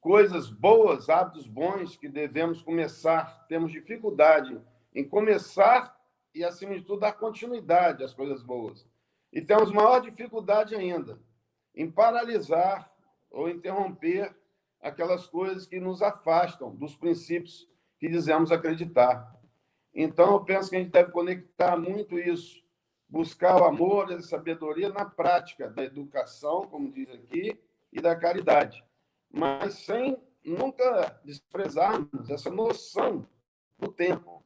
[0.00, 3.44] coisas boas, hábitos bons que devemos começar.
[3.46, 4.58] Temos dificuldade
[4.94, 5.94] em começar
[6.34, 8.88] e, acima de tudo, dar continuidade às coisas boas.
[9.30, 11.20] E temos maior dificuldade ainda
[11.74, 12.90] em paralisar
[13.30, 14.34] ou interromper
[14.80, 17.68] aquelas coisas que nos afastam dos princípios
[18.00, 19.38] que dizemos acreditar.
[19.94, 22.66] Então, eu penso que a gente deve conectar muito isso,
[23.08, 27.58] buscar o amor e a sabedoria na prática da educação, como diz aqui,
[27.92, 28.84] e da caridade,
[29.30, 33.26] mas sem nunca desprezarmos essa noção
[33.78, 34.44] do tempo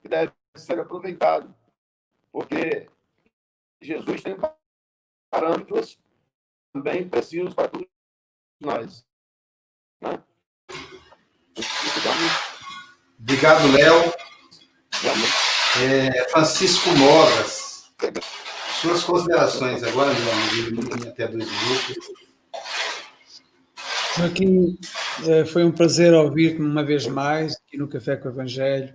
[0.00, 1.54] que deve ser aproveitado,
[2.32, 2.88] porque
[3.80, 4.36] Jesus tem
[5.30, 5.98] parâmetros
[6.72, 7.88] também precisos para todos
[8.60, 9.06] nós.
[10.00, 10.22] Né?
[13.18, 14.12] Obrigado, Léo.
[15.80, 17.61] É, Francisco Mogas,
[18.80, 22.22] suas considerações agora, meu amigo, até dois minutos.
[24.16, 24.78] Joaquim,
[25.26, 28.94] é, foi um prazer ouvir-te uma vez mais aqui no Café com o Evangelho.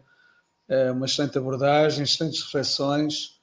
[0.67, 3.39] É, uma excelente abordagem, excelentes reflexões.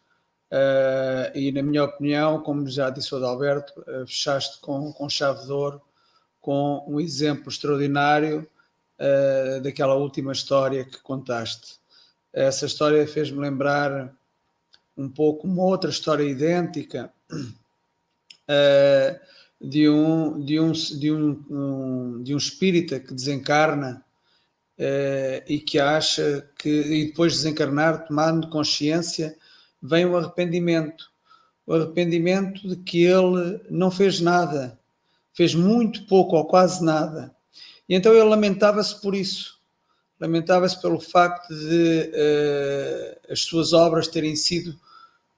[0.50, 3.72] É, e, na minha opinião, como já disse o Adalberto,
[4.06, 5.80] fechaste com, com chave de ouro
[6.40, 8.46] com um exemplo extraordinário
[9.62, 11.78] daquela última história que contaste.
[12.32, 14.14] Essa história fez-me lembrar
[14.96, 17.12] um pouco uma outra história idêntica
[18.48, 19.20] uh,
[19.60, 24.04] de, um, de, um, de, um, um, de um espírita que desencarna
[24.78, 29.36] uh, e que acha que, e depois de desencarnar, tomando consciência,
[29.82, 31.12] vem o arrependimento.
[31.66, 34.78] O arrependimento de que ele não fez nada,
[35.32, 37.34] fez muito pouco ou quase nada.
[37.88, 39.58] E então ele lamentava-se por isso.
[40.20, 44.78] Lamentava-se pelo facto de uh, as suas obras terem sido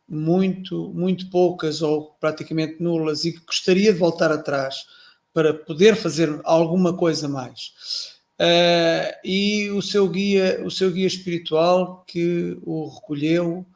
[0.08, 4.86] muito, muito poucas ou praticamente nulas e que gostaria de voltar atrás
[5.32, 8.14] para poder fazer alguma coisa mais.
[8.38, 13.66] Uh, e o seu guia, o seu guia espiritual que o recolheu,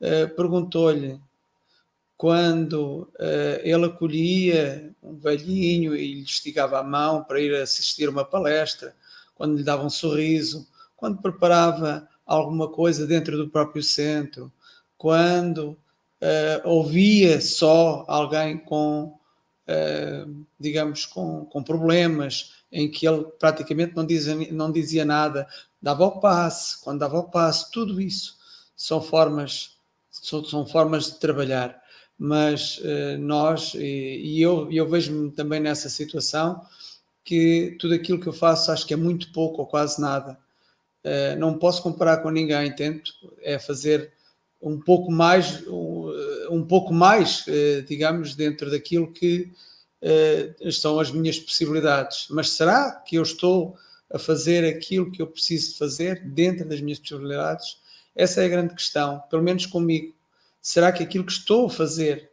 [0.00, 1.20] uh, perguntou-lhe
[2.16, 8.24] quando uh, ele acolhia um velhinho e lhe esticava a mão para ir assistir uma
[8.24, 8.94] palestra,
[9.34, 10.66] quando lhe dava um sorriso,
[10.96, 14.50] quando preparava alguma coisa dentro do próprio centro,
[15.04, 15.76] quando
[16.22, 19.18] uh, ouvia só alguém com,
[19.68, 25.46] uh, digamos, com, com problemas, em que ele praticamente não dizia, não dizia nada,
[25.82, 28.38] dava o passe, quando dava o passe, tudo isso.
[28.74, 29.76] São formas,
[30.10, 31.78] são, são formas de trabalhar.
[32.18, 36.62] Mas uh, nós, e, e eu, eu vejo-me também nessa situação,
[37.22, 40.38] que tudo aquilo que eu faço acho que é muito pouco ou quase nada.
[41.04, 44.14] Uh, não posso comparar com ninguém, tento é fazer
[44.64, 46.10] um pouco mais, um,
[46.50, 49.52] um pouco mais, uh, digamos, dentro daquilo que
[50.70, 52.26] são as minhas possibilidades.
[52.28, 53.74] Mas será que eu estou
[54.12, 57.78] a fazer aquilo que eu preciso fazer dentro das minhas possibilidades?
[58.14, 60.14] Essa é a grande questão, pelo menos comigo
[60.64, 62.30] será que aquilo que estou a fazer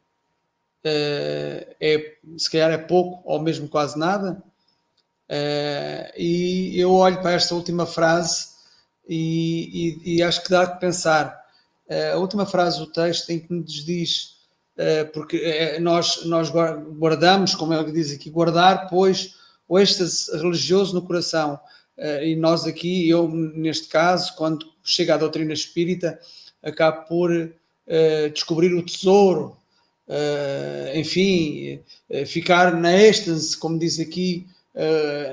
[0.86, 4.41] uh, é, se calhar é pouco ou mesmo quase nada?
[5.29, 8.47] Uh, e eu olho para esta última frase
[9.05, 11.41] e, e, e acho que dá que pensar.
[11.89, 14.38] A última frase do texto em que nos diz,
[15.13, 19.36] porque nós, nós guardamos, como ele diz aqui, guardar, pois,
[19.67, 21.59] o êxtase religioso no coração.
[22.23, 26.19] e nós aqui, eu neste caso, quando chega à doutrina espírita,
[26.63, 27.53] acabo por
[28.34, 29.57] descobrir o tesouro
[30.93, 31.79] enfim,
[32.25, 34.45] ficar na êxtase, como diz aqui,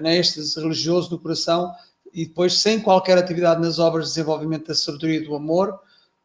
[0.01, 1.73] na êxtase religioso do coração,
[2.13, 5.79] e depois, sem qualquer atividade nas obras de desenvolvimento da sabedoria do amor,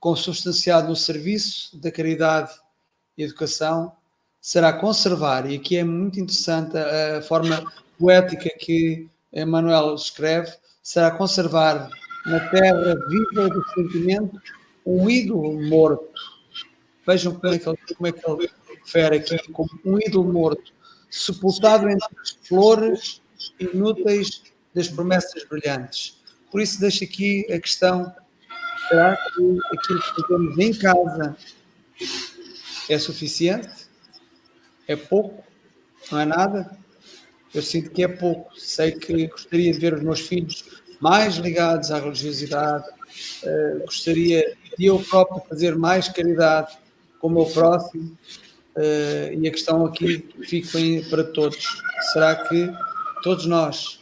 [0.03, 2.51] consubstanciado no serviço da caridade
[3.17, 3.93] e educação,
[4.41, 10.51] será conservar, e aqui é muito interessante a, forma poética que Emmanuel escreve,
[10.81, 11.89] será conservar
[12.25, 14.41] na terra viva do sentimento
[14.85, 16.19] um ídolo morto.
[17.07, 18.49] Vejam como é que ele, como é que ele
[18.83, 20.73] refere aqui, como um ídolo morto,
[21.09, 23.21] sepultado entre as flores
[23.57, 24.43] inúteis
[24.75, 26.21] das promessas brilhantes.
[26.51, 28.13] Por isso deixo aqui a questão,
[28.87, 31.37] será que aquilo que fazemos em casa
[32.89, 33.87] é suficiente?
[34.87, 35.43] É pouco?
[36.11, 36.77] Não é nada?
[37.53, 38.57] Eu sinto que é pouco.
[38.59, 42.85] Sei que gostaria de ver os meus filhos mais ligados à religiosidade,
[43.43, 46.77] uh, gostaria de eu próprio fazer mais caridade
[47.19, 48.17] com o meu próximo.
[48.75, 50.79] Uh, e a questão aqui fica
[51.09, 51.81] para todos:
[52.11, 52.71] será que
[53.21, 53.99] todos nós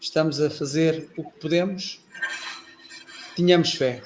[0.00, 2.00] estamos a fazer o que podemos?
[3.34, 4.02] Tínhamos fé.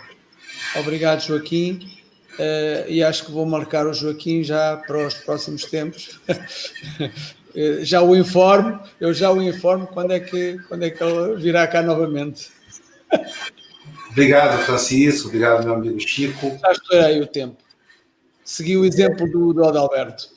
[0.77, 1.91] Obrigado, Joaquim.
[2.35, 6.21] Uh, e acho que vou marcar o Joaquim já para os próximos tempos.
[7.57, 11.37] Eh, já o informo, eu já o informo quando é que, quando é que ele
[11.37, 12.51] virá cá novamente.
[14.11, 15.29] Obrigado, Francisco.
[15.29, 16.59] Obrigado, meu amigo Chico.
[16.61, 17.57] Já estourei o tempo.
[18.45, 20.29] Segui o exemplo do, do Adalberto.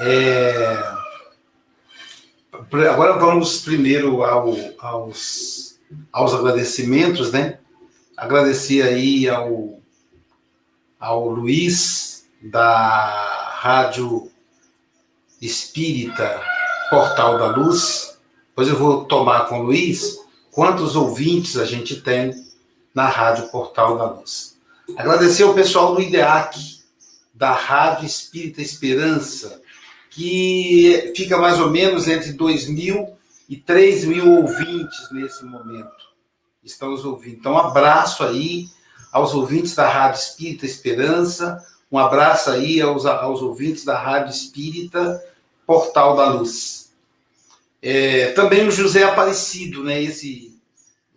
[0.00, 0.76] É...
[2.90, 5.80] Agora vamos primeiro ao, aos,
[6.12, 7.58] aos agradecimentos, né?
[8.18, 9.78] Agradecer aí ao,
[10.98, 14.28] ao Luiz, da Rádio
[15.40, 16.42] Espírita
[16.90, 18.18] Portal da Luz.
[18.48, 20.18] Depois eu vou tomar com o Luiz
[20.50, 22.34] quantos ouvintes a gente tem
[22.92, 24.58] na Rádio Portal da Luz.
[24.96, 26.80] Agradecer ao pessoal do IDEAC,
[27.32, 29.62] da Rádio Espírita Esperança,
[30.10, 33.16] que fica mais ou menos entre 2 mil
[33.48, 36.07] e 3 mil ouvintes nesse momento.
[36.70, 37.36] Estão nos ouvindo.
[37.36, 38.68] Então, um abraço aí
[39.12, 45.22] aos ouvintes da Rádio Espírita Esperança, um abraço aí aos, aos ouvintes da Rádio Espírita
[45.66, 46.92] Portal da Luz.
[47.80, 50.58] É, também o José Aparecido, né, esse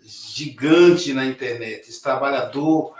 [0.06, 2.94] gigante na internet, esse trabalhador,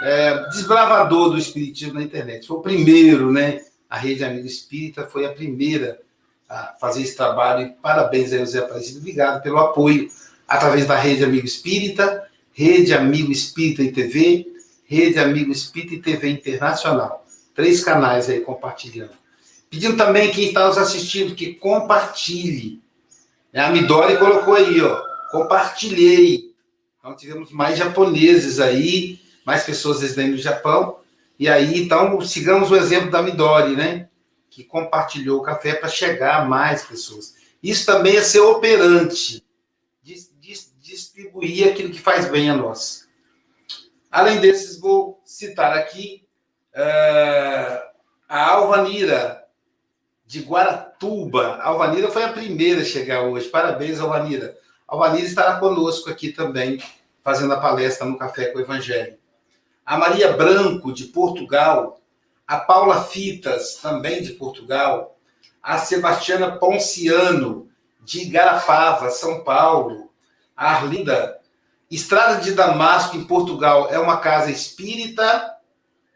[0.00, 2.46] é, desbravador do espiritismo na internet.
[2.46, 3.62] Foi o primeiro, né?
[3.90, 6.00] A Rede Amigo Espírita foi a primeira
[6.48, 7.66] a fazer esse trabalho.
[7.66, 9.00] E parabéns aí, José Aparecido.
[9.00, 10.08] Obrigado pelo apoio
[10.48, 14.46] através da Rede Amigo Espírita, Rede Amigo Espírita e TV,
[14.84, 17.24] Rede Amigo Espírita e TV Internacional.
[17.54, 19.12] Três canais aí compartilhando.
[19.68, 22.80] Pedindo também quem está nos assistindo que compartilhe.
[23.54, 26.54] A Midori colocou aí, ó, compartilhei.
[26.98, 30.98] Então tivemos mais japoneses aí, mais pessoas residentes no Japão.
[31.38, 34.08] E aí, então, sigamos o exemplo da Midori, né?
[34.50, 37.34] Que compartilhou o café para chegar a mais pessoas.
[37.62, 39.44] Isso também é ser operante,
[41.18, 43.08] distribuir aquilo que faz bem a nós.
[44.10, 46.24] Além desses, vou citar aqui
[46.74, 47.82] uh,
[48.28, 49.44] a Alvanira,
[50.24, 51.56] de Guaratuba.
[51.56, 53.48] A Alvanira foi a primeira a chegar hoje.
[53.48, 54.56] Parabéns, Alvanira.
[54.86, 56.82] A Alvanira estará conosco aqui também,
[57.24, 59.18] fazendo a palestra no Café com o Evangelho.
[59.84, 62.00] A Maria Branco, de Portugal.
[62.46, 65.18] A Paula Fitas, também de Portugal.
[65.62, 67.68] A Sebastiana Ponciano,
[68.02, 70.08] de Igarapava, São Paulo.
[70.66, 71.38] Arlinda.
[71.90, 75.54] Estrada de Damasco, em Portugal, é uma casa espírita,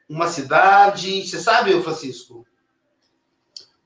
[0.09, 1.27] uma cidade.
[1.27, 2.47] Você sabe, Francisco?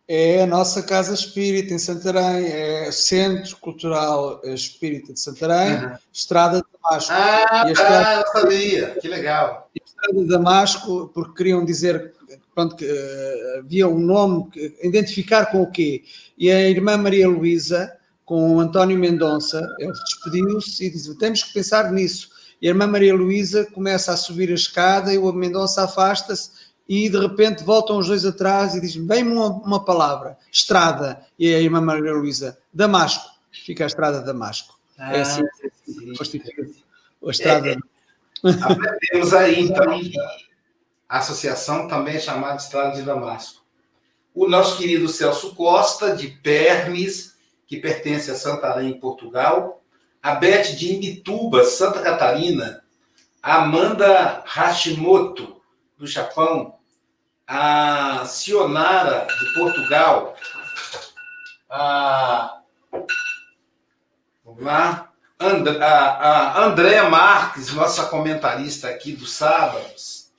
[0.09, 5.97] é a nossa Casa Espírita em Santarém, é Centro Cultural Espírita de Santarém, uhum.
[6.13, 7.13] Estrada de Damasco.
[7.13, 9.69] Ah, e estrada, ah, eu sabia, que legal.
[9.75, 12.15] Estrada de Damasco, porque queriam dizer
[12.55, 16.05] pronto, que uh, havia um nome, que, identificar com o quê?
[16.39, 17.93] E a irmã Maria Luísa,
[18.27, 22.29] com o António Mendonça, ele despediu-se e disse, temos que pensar nisso.
[22.61, 26.51] E a irmã Maria Luísa começa a subir a escada e o Mendonça afasta-se
[26.89, 31.21] e de repente voltam os dois atrás e dizem: Vem-me uma, uma, palavra, estrada.
[31.39, 33.29] E a irmã Maria Luísa, Damasco.
[33.65, 34.79] Fica a estrada de Damasco.
[34.99, 37.71] Ah, é assim a estrada.
[37.71, 37.77] É,
[38.63, 40.01] aprendemos aí, então,
[41.09, 43.63] a associação também é chamada Estrada de Damasco.
[44.35, 47.36] O nosso querido Celso Costa, de Pernes,
[47.67, 49.83] que pertence a Santarém, Portugal.
[50.23, 52.83] A Beth de Imbituba, Santa Catarina.
[53.43, 55.61] A Amanda Hashimoto,
[55.97, 56.77] do Japão
[57.47, 60.35] a Sionara, de Portugal,
[61.71, 62.61] a,
[64.45, 70.31] vamos lá, And, a, a Andréa Marques, nossa comentarista aqui dos sábados,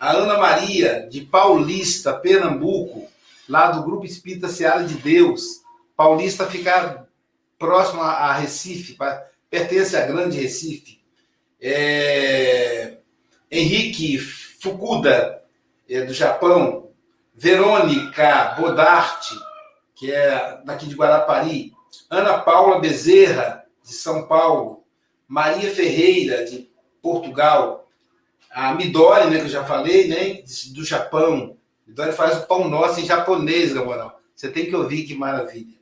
[0.00, 3.08] a Ana Maria, de Paulista, Pernambuco,
[3.48, 5.62] lá do Grupo Espírita Seara de Deus.
[5.96, 7.08] Paulista fica
[7.58, 8.96] próximo a Recife,
[9.48, 11.00] pertence a Grande Recife.
[11.60, 12.98] É...
[13.50, 15.42] Henrique Fukuda,
[15.88, 16.90] é do Japão.
[17.34, 19.34] Verônica Bodarte,
[19.94, 21.72] que é daqui de Guarapari.
[22.10, 24.84] Ana Paula Bezerra, de São Paulo.
[25.28, 26.70] Maria Ferreira, de
[27.02, 27.88] Portugal.
[28.50, 30.42] A Midori, né, que eu já falei, né,
[30.72, 31.56] do Japão.
[31.86, 34.20] Midori faz o pão nosso em japonês, Gamoral.
[34.34, 35.75] Você tem que ouvir que maravilha.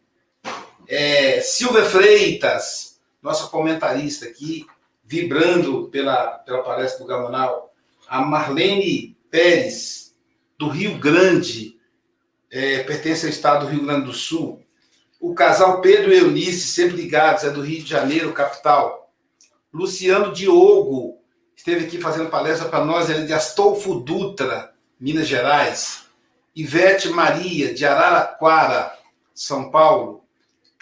[0.89, 4.67] É, Silvia Freitas, nossa comentarista aqui,
[5.05, 7.73] vibrando pela, pela palestra do Gamonal.
[8.09, 10.15] A Marlene Pérez,
[10.59, 11.79] do Rio Grande,
[12.51, 14.63] é, pertence ao estado do Rio Grande do Sul.
[15.21, 19.11] O casal Pedro e Eunice, sempre ligados, é do Rio de Janeiro, capital.
[19.73, 21.19] Luciano Diogo,
[21.57, 26.05] esteve aqui fazendo palestra para nós, ele é de Astolfo Dutra, Minas Gerais.
[26.55, 28.97] Ivete Maria, de Araraquara,
[29.35, 30.24] São Paulo.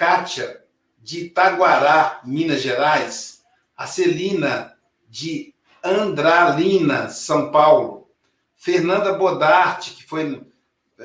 [0.03, 0.65] Kátia,
[1.01, 3.45] de Itaguará, Minas Gerais.
[3.77, 4.75] A Celina,
[5.09, 8.09] de Andralina, São Paulo.
[8.57, 10.45] Fernanda Bodarte, que foi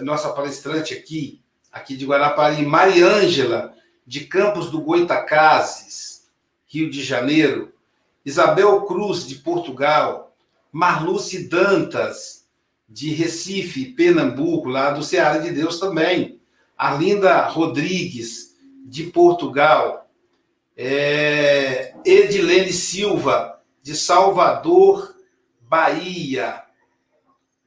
[0.02, 2.66] nossa palestrante aqui, aqui de Guarapari.
[2.66, 6.28] Mariângela, de Campos do Goitacazes,
[6.66, 7.72] Rio de Janeiro.
[8.26, 10.36] Isabel Cruz, de Portugal,
[10.72, 12.48] Marluce Dantas,
[12.90, 16.42] de Recife, Pernambuco, lá do Ceará de Deus também,
[16.76, 18.47] Arlinda Rodrigues,
[18.88, 20.10] de Portugal,
[20.76, 25.14] é, Edilene Silva, de Salvador,
[25.62, 26.64] Bahia,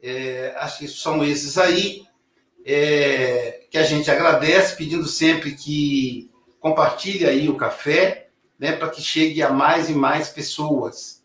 [0.03, 2.07] é, acho que são esses aí,
[2.65, 9.03] é, que a gente agradece, pedindo sempre que compartilhe aí o café, né, para que
[9.03, 11.23] chegue a mais e mais pessoas.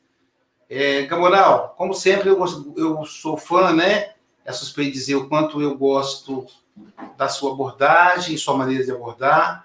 [0.69, 2.43] É, Gamoral, como sempre, eu,
[2.75, 4.13] eu sou fã, né?
[4.43, 6.47] É suspeito dizer o quanto eu gosto
[7.17, 9.64] da sua abordagem, sua maneira de abordar.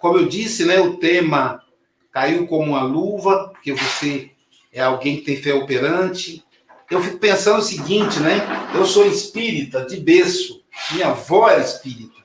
[0.00, 1.62] Como eu disse, né, o tema
[2.10, 4.30] caiu como uma luva, porque você
[4.72, 6.44] é alguém que tem fé operante.
[6.90, 8.40] Eu fico pensando o seguinte, né?
[8.74, 12.18] Eu sou espírita de berço, minha avó era espírita.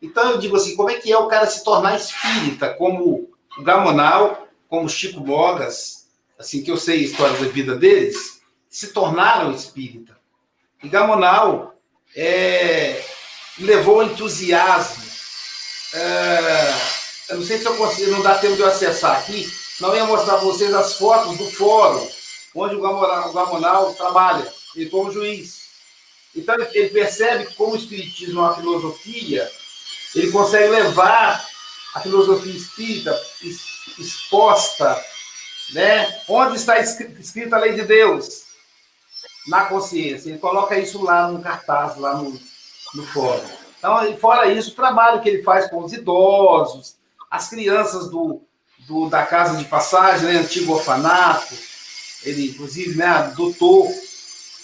[0.00, 3.62] Então eu digo assim, como é que é o cara se tornar espírita, como o
[3.62, 9.50] Gamonal, como Chico Bogas, assim que eu sei a história da vida deles, se tornaram
[9.50, 10.16] espírita.
[10.82, 11.74] E Gamonal
[12.14, 13.02] é,
[13.58, 15.03] levou entusiasmo.
[15.94, 16.74] É,
[17.30, 19.48] eu não sei se eu consigo, não dá tempo de eu acessar aqui,
[19.80, 22.06] não ia mostrar para vocês as fotos do fórum
[22.54, 25.64] onde o Gamonal, o Gamonal trabalha, ele como juiz.
[26.34, 29.50] Então ele percebe que como o espiritismo é uma filosofia,
[30.14, 31.48] ele consegue levar
[31.94, 33.20] a filosofia espírita
[33.98, 35.04] exposta,
[35.72, 36.22] né?
[36.28, 38.44] Onde está escrita a lei de Deus?
[39.46, 40.30] Na consciência.
[40.30, 42.40] Ele coloca isso lá no cartaz, lá no,
[42.94, 43.63] no fórum.
[43.84, 46.96] Então, fora isso, o trabalho que ele faz com os idosos,
[47.30, 48.40] as crianças do,
[48.88, 50.38] do da casa de passagem, né?
[50.38, 51.54] antigo orfanato,
[52.22, 53.92] ele, inclusive, né, adotou.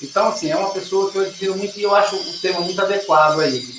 [0.01, 2.81] Então, assim, é uma pessoa que eu admiro muito e eu acho o tema muito
[2.81, 3.75] adequado a ele.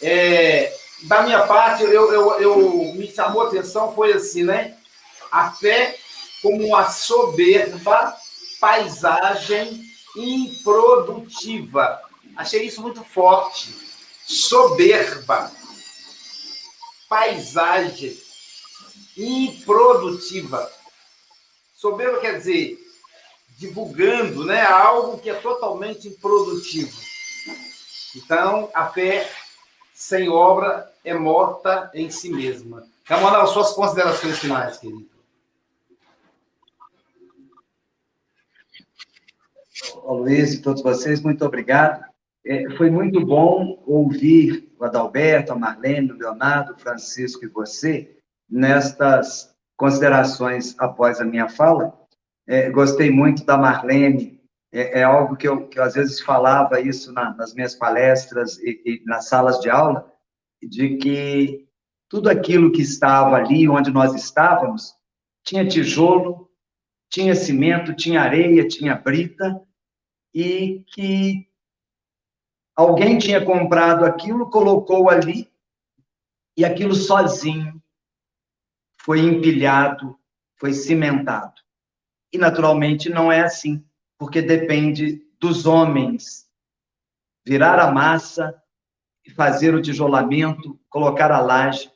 [0.00, 0.72] É,
[1.02, 4.76] da minha parte, eu, eu, eu me chamou a atenção foi assim, né?
[5.32, 5.98] A fé
[6.40, 8.14] como uma soberba
[8.60, 9.82] paisagem
[10.16, 12.00] improdutiva.
[12.36, 13.87] Achei isso muito forte.
[14.28, 15.50] Soberba.
[17.08, 18.14] Paisagem
[19.16, 20.70] improdutiva.
[21.74, 22.78] Soberba quer dizer
[23.56, 26.96] divulgando, né, algo que é totalmente improdutivo.
[28.14, 29.28] Então, a fé
[29.92, 32.86] sem obra é morta em si mesma.
[33.04, 35.10] Camonal, suas considerações finais, querido.
[40.04, 42.07] Luiz e todos vocês, muito obrigado.
[42.48, 48.16] É, foi muito bom ouvir o Adalberto, a Marlene, o Leonardo, o Francisco e você
[48.48, 51.92] nestas considerações após a minha fala.
[52.46, 54.40] É, gostei muito da Marlene
[54.72, 58.58] é, é algo que eu, que eu, às vezes falava isso na, nas minhas palestras
[58.60, 60.10] e, e nas salas de aula,
[60.62, 61.68] de que
[62.08, 64.94] tudo aquilo que estava ali onde nós estávamos
[65.44, 66.48] tinha tijolo,
[67.10, 69.60] tinha cimento, tinha areia, tinha brita,
[70.34, 71.47] e que
[72.78, 75.50] alguém tinha comprado aquilo, colocou ali,
[76.56, 77.82] e aquilo sozinho
[79.02, 80.16] foi empilhado,
[80.56, 81.60] foi cimentado.
[82.32, 83.84] E, naturalmente, não é assim
[84.16, 86.48] porque depende dos homens
[87.44, 88.54] virar a massa,
[89.34, 91.90] fazer o tijolamento, colocar a laje.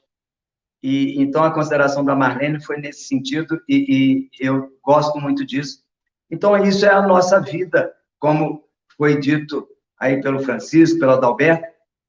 [0.82, 5.84] E então a consideração da Marlene foi nesse sentido e, e eu gosto muito disso.
[6.30, 8.64] Então isso é a nossa vida como
[8.96, 9.68] foi dito
[10.02, 11.64] aí pelo Francisco, pelo Adalberto,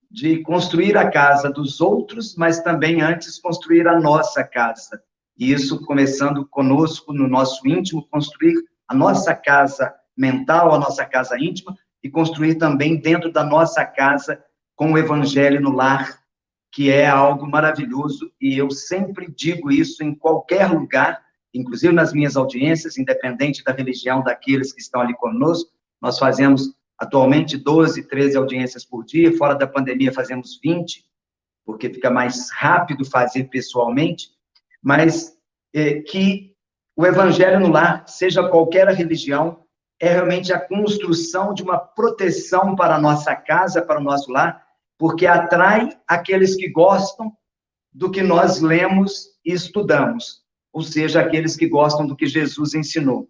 [0.09, 4.99] de construir a casa dos outros, mas também antes construir a nossa casa.
[5.37, 8.55] E isso começando conosco, no nosso íntimo, construir
[8.87, 14.43] a nossa casa mental, a nossa casa íntima, e construir também dentro da nossa casa
[14.75, 16.19] com o evangelho no lar,
[16.71, 21.21] que é algo maravilhoso, e eu sempre digo isso em qualquer lugar,
[21.53, 25.69] inclusive nas minhas audiências, independente da religião daqueles que estão ali conosco,
[26.01, 31.03] nós fazemos atualmente 12, 13 audiências por dia, fora da pandemia fazemos 20,
[31.65, 34.29] porque fica mais rápido fazer pessoalmente,
[34.81, 35.33] mas
[35.73, 36.53] é, que
[36.95, 39.63] o evangelho no lar, seja qualquer religião,
[39.99, 44.63] é realmente a construção de uma proteção para a nossa casa, para o nosso lar,
[44.97, 47.31] porque atrai aqueles que gostam
[47.91, 53.27] do que nós lemos e estudamos, ou seja, aqueles que gostam do que Jesus ensinou.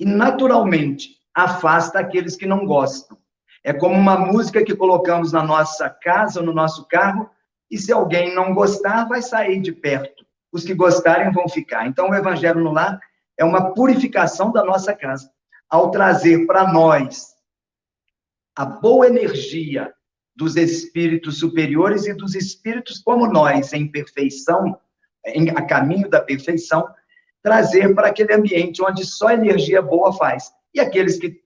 [0.00, 3.18] E, naturalmente, afasta aqueles que não gostam.
[3.64, 7.28] É como uma música que colocamos na nossa casa ou no nosso carro,
[7.70, 10.24] e se alguém não gostar, vai sair de perto.
[10.50, 11.86] Os que gostarem vão ficar.
[11.86, 12.98] Então, o Evangelho no Lar
[13.36, 15.30] é uma purificação da nossa casa,
[15.68, 17.34] ao trazer para nós
[18.56, 19.92] a boa energia
[20.34, 24.78] dos espíritos superiores e dos espíritos como nós, em perfeição,
[25.26, 26.88] em, a caminho da perfeição,
[27.42, 30.50] trazer para aquele ambiente onde só energia boa faz.
[30.80, 31.40] Aqueles que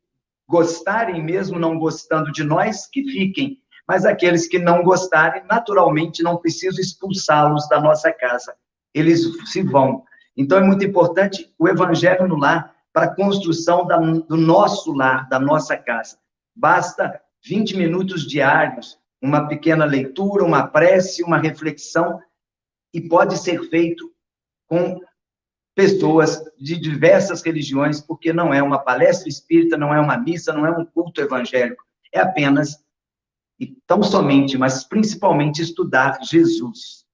[0.48, 3.58] gostarem, mesmo não gostando de nós, que fiquem.
[3.88, 8.54] Mas aqueles que não gostarem, naturalmente, não preciso expulsá-los da nossa casa.
[8.94, 10.04] Eles se vão.
[10.36, 15.28] Então, é muito importante o evangelho no lar para a construção da, do nosso lar,
[15.28, 16.18] da nossa casa.
[16.54, 22.20] Basta 20 minutos diários, uma pequena leitura, uma prece, uma reflexão,
[22.92, 24.10] e pode ser feito
[24.68, 25.00] com
[25.74, 30.66] pessoas de diversas religiões, porque não é uma palestra espírita, não é uma missa, não
[30.66, 32.82] é um culto evangélico, é apenas
[33.58, 37.04] e tão somente, mas principalmente estudar Jesus.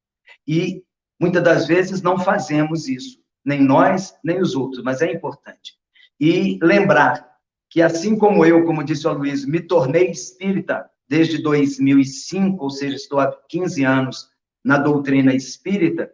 [0.46, 0.82] E
[1.20, 5.74] muitas das vezes não fazemos isso, nem nós, nem os outros, mas é importante.
[6.18, 7.28] E lembrar
[7.70, 12.96] que assim como eu, como disse o Luiz, me tornei espírita desde 2005, ou seja,
[12.96, 14.28] estou há 15 anos
[14.64, 16.11] na doutrina espírita,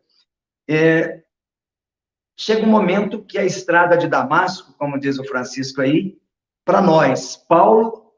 [0.69, 1.24] é,
[2.37, 6.19] chega um momento que a estrada de Damasco, como diz o Francisco aí,
[6.65, 8.13] para nós, Paulo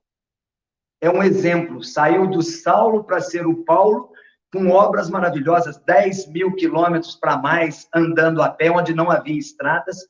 [1.01, 4.11] é um exemplo, saiu do Saulo para ser o Paulo,
[4.53, 10.09] com obras maravilhosas, 10 mil quilômetros para mais, andando a pé, onde não havia estradas,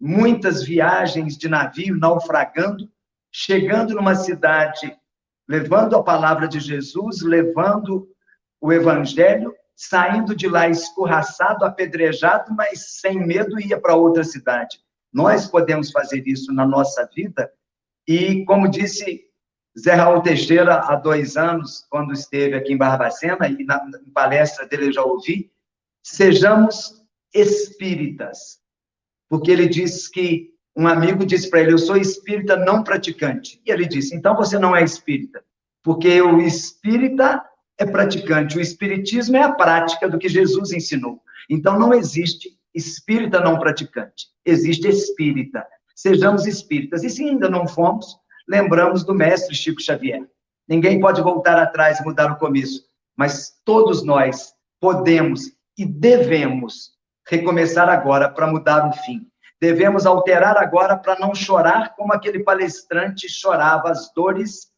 [0.00, 2.90] muitas viagens de navio naufragando,
[3.32, 4.96] chegando numa cidade,
[5.48, 8.08] levando a palavra de Jesus, levando
[8.60, 14.78] o evangelho, saindo de lá escorraçado, apedrejado, mas sem medo ia para outra cidade.
[15.12, 17.52] Nós podemos fazer isso na nossa vida
[18.06, 19.26] e, como disse
[19.78, 23.80] Zé Raul Teixeira há dois anos, quando esteve aqui em Barbacena, e na
[24.12, 25.50] palestra dele eu já ouvi,
[26.02, 27.02] sejamos
[27.34, 28.60] espíritas,
[29.28, 33.60] porque ele disse que um amigo disse para ele: Eu sou espírita não praticante.
[33.64, 35.42] E ele disse: Então você não é espírita,
[35.82, 37.42] porque o espírita
[37.78, 41.20] é praticante, o espiritismo é a prática do que Jesus ensinou.
[41.48, 45.66] Então não existe espírita não praticante, existe espírita.
[45.94, 47.04] Sejamos espíritas.
[47.04, 48.16] E se ainda não fomos,
[48.48, 50.26] lembramos do mestre Chico Xavier.
[50.66, 52.84] Ninguém pode voltar atrás e mudar o começo,
[53.16, 56.92] mas todos nós podemos e devemos
[57.28, 59.26] recomeçar agora para mudar o fim.
[59.60, 64.71] Devemos alterar agora para não chorar como aquele palestrante chorava as dores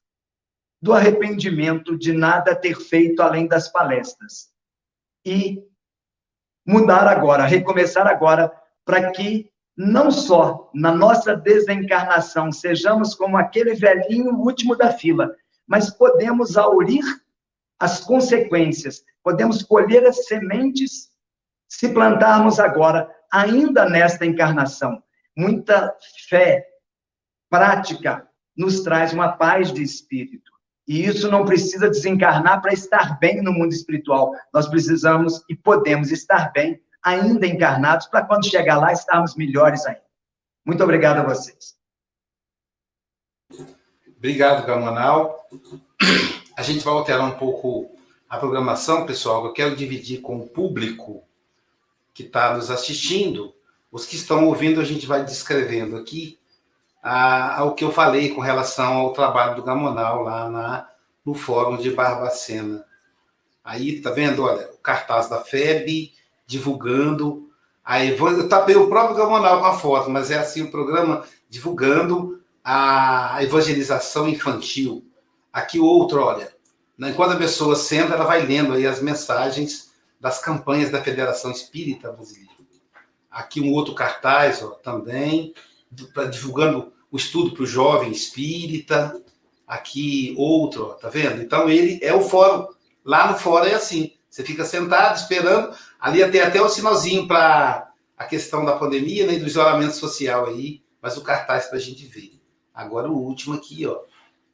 [0.84, 4.50] do arrependimento de nada ter feito além das palestras.
[5.24, 5.64] E
[6.66, 8.52] mudar agora, recomeçar agora,
[8.84, 15.34] para que não só na nossa desencarnação sejamos como aquele velhinho último da fila,
[15.66, 17.02] mas podemos aurir
[17.80, 21.08] as consequências, podemos colher as sementes
[21.66, 25.02] se plantarmos agora, ainda nesta encarnação,
[25.34, 25.96] muita
[26.28, 26.68] fé
[27.48, 30.53] prática nos traz uma paz de espírito.
[30.86, 34.32] E isso não precisa desencarnar para estar bem no mundo espiritual.
[34.52, 40.02] Nós precisamos e podemos estar bem, ainda encarnados, para quando chegar lá estarmos melhores ainda.
[40.64, 41.74] Muito obrigado a vocês.
[44.16, 45.46] Obrigado, Gamonal.
[46.56, 47.94] A gente vai alterar um pouco
[48.28, 49.44] a programação, pessoal.
[49.44, 51.24] Eu quero dividir com o público
[52.12, 53.54] que está nos assistindo,
[53.90, 56.38] os que estão ouvindo, a gente vai descrevendo aqui
[57.04, 60.88] ao que eu falei com relação ao trabalho do Gamonal lá na,
[61.24, 62.82] no Fórum de Barbacena.
[63.62, 64.42] Aí, tá vendo?
[64.42, 66.12] Olha, o cartaz da FEB
[66.46, 67.50] divulgando.
[67.84, 72.42] Aí, eu tapei o próprio Gamonal com a foto, mas é assim o programa divulgando
[72.64, 75.04] a evangelização infantil.
[75.52, 76.50] Aqui outro, olha,
[76.96, 81.50] né, enquanto a pessoa senta, ela vai lendo aí as mensagens das campanhas da Federação
[81.50, 82.50] Espírita Brasileira.
[83.30, 85.52] Aqui um outro cartaz ó, também,
[86.30, 89.22] divulgando o estudo para o jovem espírita.
[89.66, 91.40] Aqui outro, ó, tá vendo?
[91.40, 92.66] Então ele é o fórum.
[93.04, 95.74] Lá no fórum é assim: você fica sentado esperando.
[95.98, 97.88] Ali tem até o sinalzinho para
[98.18, 102.04] a questão da pandemia né, do isolamento social aí, mas o cartaz para a gente
[102.04, 102.38] ver.
[102.74, 104.00] Agora o último aqui, ó.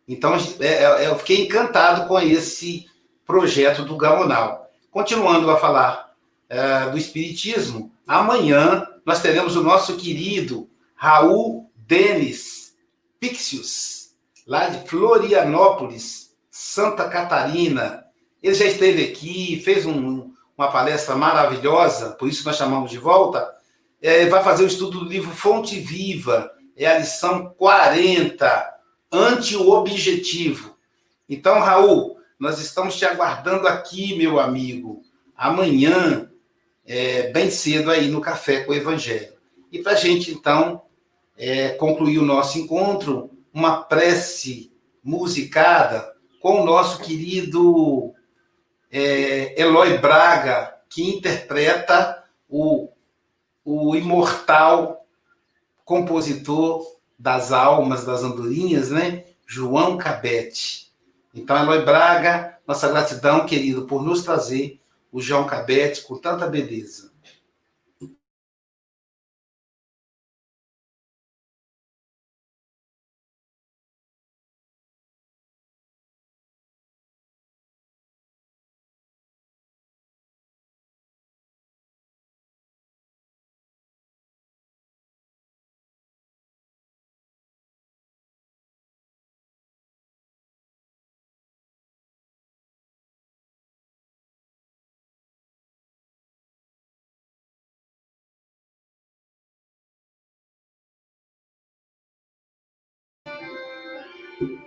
[0.06, 2.86] Então é, é, eu fiquei encantado com esse
[3.26, 4.70] projeto do Gamonal.
[4.90, 6.12] Continuando a falar
[6.48, 12.76] é, do Espiritismo, amanhã nós teremos o nosso querido Raul Denis
[13.18, 14.12] Pixius,
[14.46, 18.04] lá de Florianópolis, Santa Catarina.
[18.40, 23.52] Ele já esteve aqui, fez um, uma palestra maravilhosa, por isso nós chamamos de volta.
[24.00, 28.74] É, vai fazer o estudo do livro Fonte Viva, é a lição 40,
[29.10, 30.76] ante o objetivo.
[31.28, 35.02] Então, Raul, nós estamos te aguardando aqui, meu amigo,
[35.36, 36.30] amanhã,
[36.86, 39.32] é, bem cedo aí no Café com o Evangelho.
[39.72, 40.82] E para a gente, então,
[41.40, 44.70] é, concluir o nosso encontro, uma prece
[45.02, 48.12] musicada com o nosso querido
[48.92, 52.90] é, Eloy Braga, que interpreta o,
[53.64, 55.06] o imortal
[55.82, 56.84] compositor
[57.18, 59.24] das almas das andorinhas, né?
[59.46, 60.92] João Cabete.
[61.34, 64.78] Então, Eloy Braga, nossa gratidão, querido, por nos trazer
[65.10, 67.09] o João Cabete com tanta beleza.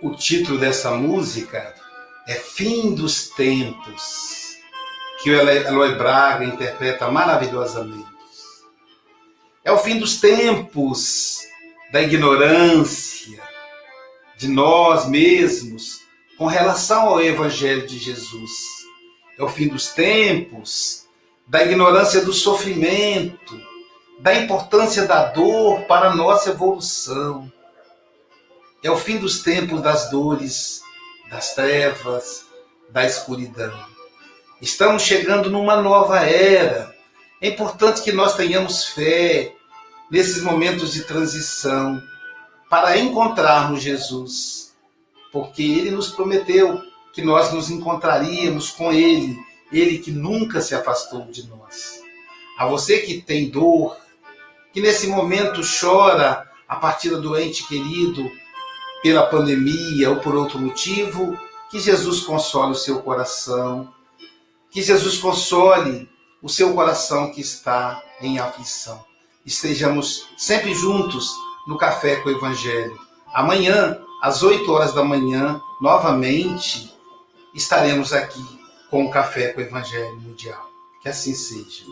[0.04, 1.74] O título dessa música
[2.28, 4.58] é Fim dos Tempos,
[5.22, 8.04] que o Eloy Braga interpreta maravilhosamente.
[9.64, 11.38] É o fim dos tempos
[11.90, 13.42] da ignorância
[14.36, 16.02] de nós mesmos
[16.36, 18.50] com relação ao Evangelho de Jesus.
[19.38, 21.06] É o fim dos tempos
[21.46, 23.58] da ignorância do sofrimento,
[24.20, 27.50] da importância da dor para a nossa evolução
[28.84, 30.82] é o fim dos tempos das dores,
[31.30, 32.44] das trevas,
[32.90, 33.74] da escuridão.
[34.60, 36.94] Estamos chegando numa nova era.
[37.40, 39.54] É importante que nós tenhamos fé
[40.10, 42.00] nesses momentos de transição
[42.68, 44.74] para encontrarmos Jesus,
[45.32, 46.82] porque ele nos prometeu
[47.14, 49.38] que nós nos encontraríamos com ele,
[49.72, 52.02] ele que nunca se afastou de nós.
[52.58, 53.96] A você que tem dor,
[54.74, 58.30] que nesse momento chora a partida do ente querido,
[59.04, 61.38] pela pandemia ou por outro motivo,
[61.70, 63.92] que Jesus console o seu coração,
[64.70, 66.08] que Jesus console
[66.42, 69.04] o seu coração que está em aflição.
[69.44, 71.30] Estejamos sempre juntos
[71.68, 72.98] no Café com o Evangelho.
[73.34, 76.90] Amanhã, às 8 horas da manhã, novamente,
[77.54, 78.42] estaremos aqui
[78.88, 80.66] com o Café com o Evangelho Mundial.
[81.02, 81.84] Que assim seja.